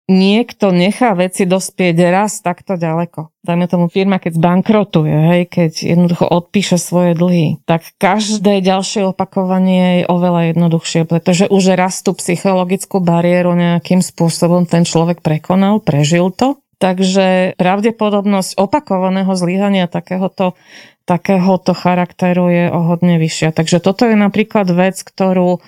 niekto 0.10 0.74
nechá 0.74 1.13
veci 1.13 1.45
dospieť 1.45 1.95
raz 2.10 2.41
takto 2.41 2.76
ďaleko. 2.76 3.30
Dajme 3.45 3.69
tomu 3.69 3.86
firma, 3.88 4.17
keď 4.17 4.41
zbankrotuje, 4.41 5.15
hej, 5.32 5.41
keď 5.48 5.72
jednoducho 5.86 6.26
odpíše 6.26 6.82
svoje 6.82 7.13
dlhy, 7.13 7.62
tak 7.69 7.86
každé 8.02 8.65
ďalšie 8.65 9.06
opakovanie 9.06 10.04
je 10.04 10.10
oveľa 10.10 10.52
jednoduchšie, 10.52 11.06
pretože 11.06 11.45
už 11.48 11.78
raz 11.78 12.02
tú 12.02 12.17
psychologickú 12.17 13.00
bariéru 13.00 13.54
nejakým 13.54 14.02
spôsobom 14.02 14.65
ten 14.65 14.84
človek 14.84 15.22
prekonal, 15.22 15.80
prežil 15.80 16.34
to. 16.34 16.58
Takže 16.80 17.60
pravdepodobnosť 17.60 18.56
opakovaného 18.56 19.36
zlyhania 19.36 19.91
takéhoto, 19.91 20.56
takéhoto 21.04 21.76
charakteru 21.76 22.48
je 22.48 22.65
o 22.72 22.80
hodne 22.88 23.19
vyššia. 23.19 23.52
Takže 23.52 23.84
toto 23.84 24.08
je 24.08 24.15
napríklad 24.15 24.72
vec, 24.72 24.95
ktorú 24.95 25.60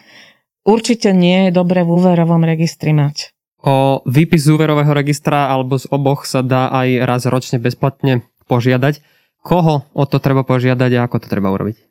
určite 0.64 1.12
nie 1.12 1.48
je 1.48 1.52
dobre 1.52 1.84
v 1.84 2.00
úverovom 2.00 2.48
registri 2.48 2.96
mať. 2.96 3.31
O 3.62 4.02
výpis 4.10 4.50
z 4.50 4.58
úverového 4.58 4.90
registra 4.90 5.54
alebo 5.54 5.78
z 5.78 5.86
oboch 5.94 6.26
sa 6.26 6.42
dá 6.42 6.74
aj 6.74 7.06
raz 7.06 7.22
ročne 7.30 7.62
bezplatne 7.62 8.26
požiadať. 8.50 9.06
Koho 9.42 9.86
o 9.94 10.04
to 10.06 10.18
treba 10.18 10.42
požiadať 10.42 10.92
a 10.98 11.06
ako 11.06 11.26
to 11.26 11.28
treba 11.30 11.54
urobiť? 11.54 11.91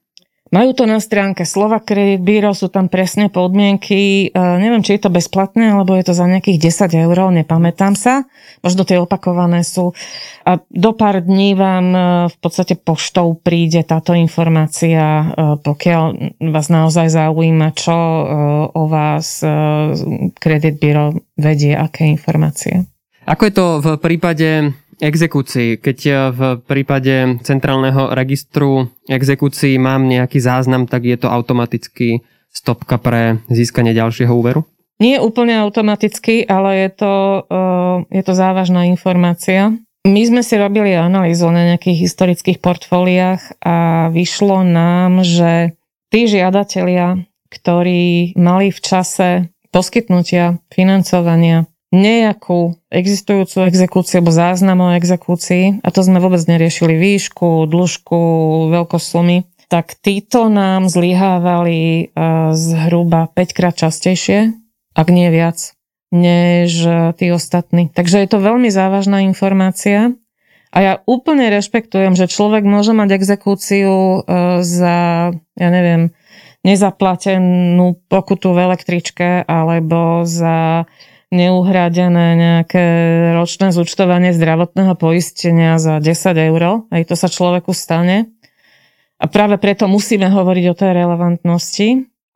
Majú 0.50 0.74
to 0.74 0.82
na 0.82 0.98
stránke 0.98 1.46
Slova 1.46 1.78
Credit 1.78 2.18
Bureau, 2.18 2.50
sú 2.58 2.66
tam 2.66 2.90
presne 2.90 3.30
podmienky. 3.30 4.34
Uh, 4.34 4.58
neviem, 4.58 4.82
či 4.82 4.98
je 4.98 5.06
to 5.06 5.14
bezplatné, 5.14 5.70
alebo 5.70 5.94
je 5.94 6.10
to 6.10 6.14
za 6.14 6.26
nejakých 6.26 6.90
10 6.90 7.06
eur, 7.06 7.30
nepamätám 7.30 7.94
sa. 7.94 8.26
Možno 8.58 8.82
tie 8.82 8.98
opakované 8.98 9.62
sú. 9.62 9.94
A 10.42 10.58
do 10.66 10.90
pár 10.90 11.22
dní 11.22 11.54
vám 11.54 11.86
uh, 11.94 12.02
v 12.26 12.36
podstate 12.42 12.74
poštou 12.74 13.38
príde 13.38 13.86
táto 13.86 14.10
informácia, 14.10 15.22
uh, 15.22 15.54
pokiaľ 15.62 16.34
vás 16.50 16.66
naozaj 16.66 17.14
zaujíma, 17.14 17.70
čo 17.78 17.94
o 18.74 18.82
vás 18.90 19.42
Credit 20.34 20.74
Bureau 20.82 21.14
vedie, 21.38 21.78
aké 21.78 22.10
informácie. 22.10 22.90
Ako 23.30 23.42
je 23.46 23.54
to 23.54 23.66
v 23.78 23.88
prípade 24.02 24.74
exekúcii. 25.00 25.80
Keď 25.80 25.98
v 26.30 26.40
prípade 26.62 27.40
centrálneho 27.42 28.12
registru 28.12 28.92
exekúcií 29.08 29.80
mám 29.80 30.06
nejaký 30.06 30.38
záznam, 30.38 30.84
tak 30.84 31.08
je 31.08 31.16
to 31.16 31.32
automaticky 31.32 32.20
stopka 32.52 33.00
pre 33.00 33.40
získanie 33.48 33.96
ďalšieho 33.96 34.30
úveru? 34.30 34.68
Nie 35.00 35.16
úplne 35.16 35.56
automaticky, 35.64 36.44
ale 36.44 36.84
je 36.84 36.90
to, 37.00 37.14
uh, 37.48 38.04
je 38.12 38.20
to 38.20 38.36
závažná 38.36 38.84
informácia. 38.84 39.72
My 40.04 40.22
sme 40.28 40.44
si 40.44 40.60
robili 40.60 40.92
analýzu 40.92 41.48
na 41.48 41.72
nejakých 41.72 42.08
historických 42.08 42.58
portfóliách 42.60 43.64
a 43.64 44.08
vyšlo 44.12 44.60
nám, 44.64 45.24
že 45.24 45.76
tí 46.12 46.28
žiadatelia, 46.28 47.24
ktorí 47.48 48.36
mali 48.36 48.68
v 48.72 48.80
čase 48.80 49.28
poskytnutia 49.72 50.60
financovania 50.68 51.69
nejakú 51.90 52.78
existujúcu 52.90 53.66
exekúciu 53.66 54.22
alebo 54.22 54.30
záznam 54.30 54.78
o 54.86 54.94
exekúcii, 54.94 55.82
a 55.82 55.88
to 55.90 56.06
sme 56.06 56.22
vôbec 56.22 56.40
neriešili 56.46 56.94
výšku, 56.94 57.66
dĺžku, 57.66 58.20
veľkosť 58.70 59.06
sumy, 59.06 59.46
tak 59.66 59.98
títo 59.98 60.50
nám 60.50 60.90
zlyhávali 60.90 62.10
uh, 62.10 62.54
zhruba 62.54 63.30
5 63.34 63.54
krát 63.54 63.74
častejšie, 63.74 64.54
ak 64.94 65.06
nie 65.10 65.30
viac 65.30 65.74
než 66.10 66.70
e, 66.82 67.14
tí 67.14 67.30
ostatní. 67.30 67.88
Takže 67.88 68.18
je 68.18 68.28
to 68.28 68.42
veľmi 68.42 68.68
závažná 68.68 69.22
informácia 69.22 70.14
a 70.74 70.78
ja 70.82 70.92
úplne 71.06 71.50
rešpektujem, 71.50 72.18
že 72.18 72.30
človek 72.30 72.66
môže 72.66 72.90
mať 72.90 73.14
exekúciu 73.14 73.94
e, 73.94 74.18
za, 74.62 75.30
ja 75.34 75.68
neviem, 75.70 76.10
nezaplatenú 76.66 77.96
pokutu 78.10 78.52
v 78.52 78.58
električke 78.68 79.46
alebo 79.46 80.26
za 80.28 80.84
neuhradené 81.30 82.34
nejaké 82.34 82.84
ročné 83.38 83.70
zúčtovanie 83.70 84.34
zdravotného 84.34 84.98
poistenia 84.98 85.78
za 85.78 86.02
10 86.02 86.50
eur. 86.50 86.84
Aj 86.90 87.02
to 87.06 87.14
sa 87.14 87.30
človeku 87.30 87.70
stane. 87.70 88.34
A 89.20 89.24
práve 89.30 89.60
preto 89.62 89.86
musíme 89.86 90.26
hovoriť 90.26 90.64
o 90.70 90.74
tej 90.74 90.90
relevantnosti. 90.96 91.88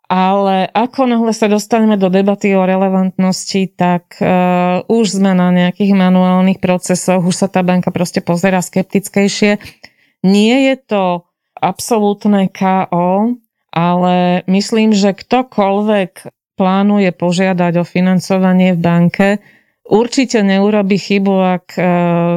Ale 0.04 0.68
ako 0.68 1.08
náhle 1.08 1.32
sa 1.32 1.48
dostaneme 1.48 1.96
do 1.96 2.12
debaty 2.12 2.52
o 2.52 2.68
relevantnosti, 2.68 3.72
tak 3.72 4.20
uh, 4.20 4.84
už 4.84 5.16
sme 5.16 5.32
na 5.32 5.48
nejakých 5.48 5.96
manuálnych 5.96 6.60
procesoch, 6.60 7.24
už 7.24 7.32
sa 7.32 7.48
tá 7.48 7.64
banka 7.64 7.88
proste 7.88 8.20
pozera 8.20 8.60
skeptickejšie. 8.60 9.56
Nie 10.20 10.56
je 10.70 10.76
to 10.76 11.04
absolútne 11.56 12.52
KO, 12.52 13.40
ale 13.72 14.44
myslím, 14.44 14.92
že 14.92 15.16
ktokoľvek 15.16 16.12
plánuje 16.54 17.10
požiadať 17.14 17.82
o 17.82 17.84
financovanie 17.84 18.74
v 18.74 18.80
banke, 18.80 19.28
Určite 19.84 20.40
neurobi 20.40 20.96
chybu, 20.96 21.34
ak 21.60 21.66
e, 21.76 21.82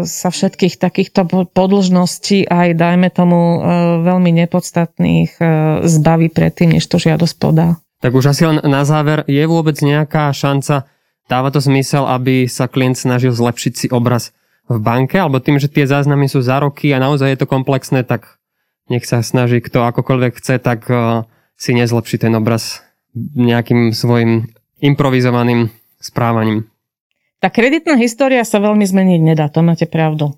sa 0.03 0.28
všetkých 0.28 0.76
takýchto 0.76 1.47
podlžností 1.55 2.43
aj, 2.43 2.76
dajme 2.76 3.07
tomu, 3.07 3.39
e, 3.39 3.59
veľmi 4.03 4.36
nepodstatných 4.43 5.32
e, 5.39 5.43
zbaví 5.88 6.28
predtým, 6.28 6.76
než 6.76 6.84
to 6.91 6.99
žiadosť 6.99 7.36
podá. 7.39 7.80
Tak 8.03 8.11
už 8.11 8.36
asi 8.36 8.43
len 8.43 8.59
na 8.68 8.84
záver, 8.84 9.24
je 9.32 9.39
vôbec 9.47 9.80
nejaká 9.80 10.28
šanca, 10.36 10.91
dáva 11.32 11.47
to 11.47 11.63
zmysel, 11.63 12.03
aby 12.03 12.51
sa 12.51 12.68
klient 12.68 12.99
snažil 12.99 13.32
zlepšiť 13.32 13.74
si 13.80 13.88
obraz 13.95 14.36
v 14.68 14.84
banke, 14.84 15.15
alebo 15.15 15.39
tým, 15.39 15.55
že 15.55 15.72
tie 15.72 15.88
záznamy 15.88 16.28
sú 16.28 16.43
za 16.43 16.59
roky 16.59 16.91
a 16.91 16.99
naozaj 16.99 17.32
je 17.32 17.39
to 17.39 17.47
komplexné, 17.47 18.03
tak 18.03 18.43
nech 18.91 19.07
sa 19.07 19.24
snaží 19.24 19.63
kto 19.63 19.88
akokoľvek 19.88 20.34
chce, 20.36 20.59
tak 20.59 20.84
si 21.55 21.72
nezlepší 21.72 22.28
ten 22.28 22.36
obraz 22.36 22.86
nejakým 23.16 23.91
svojim 23.95 24.51
improvizovaným 24.82 25.70
správaním. 26.01 26.70
Tá 27.38 27.53
kreditná 27.53 27.93
história 28.01 28.41
sa 28.41 28.58
veľmi 28.58 28.82
zmeniť 28.82 29.22
nedá, 29.22 29.45
to 29.49 29.62
máte 29.62 29.86
pravdu. 29.86 30.38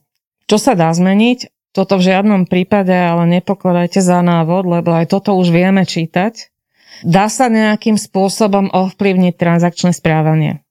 Čo 0.52 0.58
sa 0.60 0.74
dá 0.76 0.92
zmeniť? 0.92 1.72
Toto 1.72 2.02
v 2.02 2.12
žiadnom 2.12 2.50
prípade, 2.50 2.92
ale 2.92 3.30
nepokladajte 3.40 4.02
za 4.02 4.26
návod, 4.26 4.66
lebo 4.66 4.92
aj 4.98 5.14
toto 5.14 5.38
už 5.38 5.54
vieme 5.54 5.86
čítať. 5.86 6.50
Dá 7.06 7.30
sa 7.30 7.48
nejakým 7.48 7.96
spôsobom 7.96 8.74
ovplyvniť 8.74 9.34
transakčné 9.38 9.94
správanie. 9.96 10.66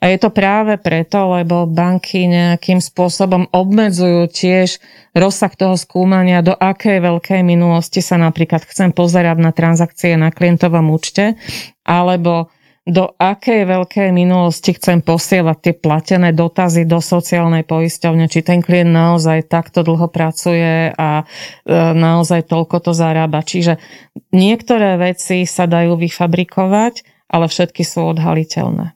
A 0.00 0.12
je 0.12 0.18
to 0.20 0.28
práve 0.28 0.76
preto, 0.76 1.32
lebo 1.40 1.64
banky 1.64 2.28
nejakým 2.28 2.84
spôsobom 2.84 3.48
obmedzujú 3.50 4.28
tiež 4.28 4.78
rozsah 5.16 5.52
toho 5.56 5.74
skúmania, 5.80 6.44
do 6.44 6.52
akej 6.52 7.00
veľkej 7.00 7.40
minulosti 7.40 8.04
sa 8.04 8.20
napríklad 8.20 8.68
chcem 8.68 8.92
pozerať 8.92 9.40
na 9.40 9.50
transakcie 9.56 10.18
na 10.20 10.28
klientovom 10.28 10.92
účte, 10.92 11.40
alebo 11.86 12.52
do 12.86 13.18
akej 13.18 13.66
veľkej 13.66 14.14
minulosti 14.14 14.70
chcem 14.78 15.02
posielať 15.02 15.58
tie 15.58 15.74
platené 15.74 16.30
dotazy 16.30 16.86
do 16.86 17.02
sociálnej 17.02 17.66
poisťovne, 17.66 18.30
či 18.30 18.46
ten 18.46 18.62
klient 18.62 18.94
naozaj 18.94 19.50
takto 19.50 19.82
dlho 19.82 20.06
pracuje 20.06 20.94
a 20.94 21.26
e, 21.66 21.74
naozaj 21.74 22.46
toľko 22.46 22.86
to 22.86 22.92
zarába. 22.94 23.42
Čiže 23.42 23.82
niektoré 24.30 25.02
veci 25.02 25.42
sa 25.50 25.66
dajú 25.66 25.98
vyfabrikovať, 25.98 27.02
ale 27.26 27.50
všetky 27.50 27.82
sú 27.82 28.14
odhaliteľné. 28.14 28.95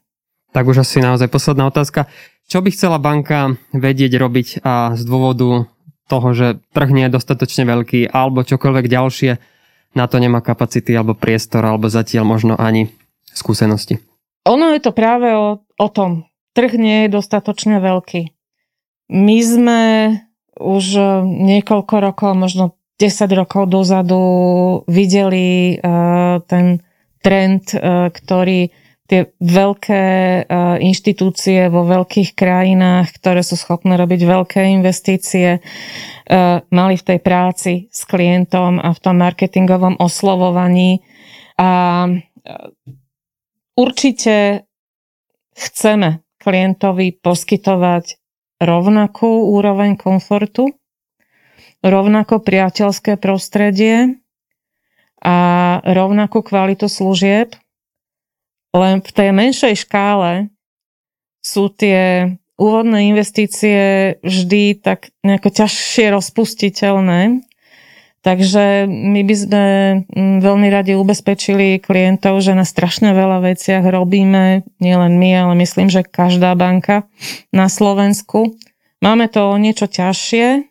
Tak 0.51 0.67
už 0.67 0.83
asi 0.83 0.99
naozaj 0.99 1.31
posledná 1.31 1.71
otázka. 1.71 2.11
Čo 2.51 2.67
by 2.67 2.75
chcela 2.75 2.99
banka 2.99 3.55
vedieť 3.71 4.19
robiť 4.19 4.49
a 4.67 4.99
z 4.99 5.03
dôvodu 5.07 5.71
toho, 6.11 6.29
že 6.35 6.59
trh 6.75 6.91
nie 6.91 7.07
je 7.07 7.15
dostatočne 7.15 7.63
veľký 7.63 8.11
alebo 8.11 8.43
čokoľvek 8.43 8.91
ďalšie, 8.91 9.39
na 9.95 10.05
to 10.11 10.19
nemá 10.19 10.43
kapacity 10.43 10.91
alebo 10.91 11.15
priestor 11.15 11.63
alebo 11.63 11.87
zatiaľ 11.87 12.27
možno 12.27 12.59
ani 12.59 12.91
skúsenosti? 13.31 14.03
Ono 14.51 14.75
je 14.75 14.81
to 14.83 14.91
práve 14.91 15.31
o, 15.31 15.63
o 15.63 15.89
tom. 15.95 16.27
Trh 16.59 16.75
nie 16.75 17.07
je 17.07 17.15
dostatočne 17.15 17.79
veľký. 17.79 18.35
My 19.11 19.39
sme 19.43 19.81
už 20.59 20.99
niekoľko 21.27 21.95
rokov, 22.03 22.31
možno 22.35 22.75
10 22.99 23.31
rokov 23.33 23.71
dozadu 23.71 24.23
videli 24.91 25.79
uh, 25.79 26.43
ten 26.45 26.85
trend, 27.25 27.73
uh, 27.73 28.13
ktorý 28.13 28.69
tie 29.11 29.35
veľké 29.43 30.05
uh, 30.47 30.79
inštitúcie 30.79 31.67
vo 31.67 31.83
veľkých 31.83 32.39
krajinách, 32.39 33.11
ktoré 33.19 33.43
sú 33.43 33.59
schopné 33.59 33.99
robiť 33.99 34.21
veľké 34.23 34.61
investície, 34.71 35.59
uh, 35.59 36.63
mali 36.71 36.95
v 36.95 37.07
tej 37.11 37.19
práci 37.19 37.73
s 37.91 38.07
klientom 38.07 38.79
a 38.79 38.95
v 38.95 39.03
tom 39.03 39.19
marketingovom 39.19 39.99
oslovovaní. 39.99 41.03
A 41.59 42.07
Určite 43.81 44.69
chceme 45.57 46.21
klientovi 46.37 47.17
poskytovať 47.17 48.21
rovnakú 48.61 49.57
úroveň 49.57 49.97
komfortu, 49.97 50.77
rovnako 51.81 52.45
priateľské 52.45 53.17
prostredie 53.17 54.21
a 55.25 55.37
rovnakú 55.81 56.45
kvalitu 56.45 56.93
služieb, 56.93 57.57
len 58.77 59.03
v 59.03 59.11
tej 59.11 59.31
menšej 59.35 59.75
škále 59.87 60.51
sú 61.41 61.73
tie 61.73 62.33
úvodné 62.61 63.09
investície 63.11 64.17
vždy 64.21 64.85
tak 64.85 65.11
nejako 65.25 65.49
ťažšie 65.49 66.13
rozpustiteľné 66.13 67.41
Takže 68.21 68.85
my 68.85 69.21
by 69.25 69.35
sme 69.35 69.65
mm, 70.13 70.45
veľmi 70.45 70.69
radi 70.69 70.93
ubezpečili 70.93 71.81
klientov, 71.81 72.45
že 72.45 72.53
na 72.53 72.69
strašne 72.69 73.17
veľa 73.17 73.41
veciach 73.41 73.81
robíme, 73.81 74.61
nielen 74.77 75.17
my, 75.17 75.31
ale 75.49 75.53
myslím, 75.65 75.89
že 75.89 76.05
každá 76.05 76.53
banka 76.53 77.09
na 77.49 77.73
Slovensku. 77.73 78.61
Máme 79.01 79.25
to 79.33 79.49
o 79.49 79.57
niečo 79.57 79.89
ťažšie, 79.89 80.69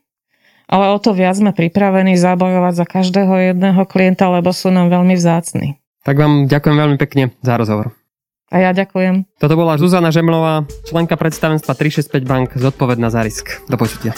ale 0.70 0.86
o 0.94 0.98
to 1.02 1.18
viac 1.18 1.42
sme 1.42 1.50
pripravení 1.50 2.14
zabojovať 2.22 2.74
za 2.78 2.86
každého 2.86 3.34
jedného 3.50 3.82
klienta, 3.90 4.30
lebo 4.30 4.54
sú 4.54 4.70
nám 4.70 4.94
veľmi 4.94 5.18
vzácni. 5.18 5.82
Tak 6.10 6.18
vám 6.18 6.50
ďakujem 6.50 6.74
veľmi 6.74 6.98
pekne 6.98 7.38
za 7.46 7.54
rozhovor. 7.54 7.94
A 8.50 8.66
ja 8.66 8.74
ďakujem. 8.74 9.30
Toto 9.38 9.54
bola 9.54 9.78
Zuzana 9.78 10.10
Žemlová, 10.10 10.66
členka 10.90 11.14
predstavenstva 11.14 11.78
365 11.78 12.26
Bank, 12.26 12.48
zodpovedná 12.58 13.14
za 13.14 13.22
risk. 13.22 13.62
Do 13.70 13.78
počutia. 13.78 14.18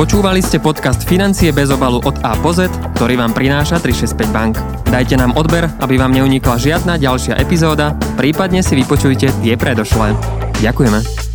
Počúvali 0.00 0.40
ste 0.40 0.56
podcast 0.56 1.04
Financie 1.04 1.52
bez 1.52 1.68
obalu 1.68 2.00
od 2.00 2.16
A 2.24 2.32
po 2.40 2.56
Z, 2.56 2.72
ktorý 2.96 3.20
vám 3.20 3.36
prináša 3.36 3.76
365 3.76 4.32
Bank. 4.32 4.56
Dajte 4.88 5.20
nám 5.20 5.36
odber, 5.36 5.68
aby 5.84 6.00
vám 6.00 6.16
neunikla 6.16 6.56
žiadna 6.56 6.96
ďalšia 6.96 7.36
epizóda, 7.36 7.92
prípadne 8.16 8.64
si 8.64 8.72
vypočujte 8.72 9.28
tie 9.44 9.52
predošlé. 9.52 10.16
Ďakujeme. 10.64 11.25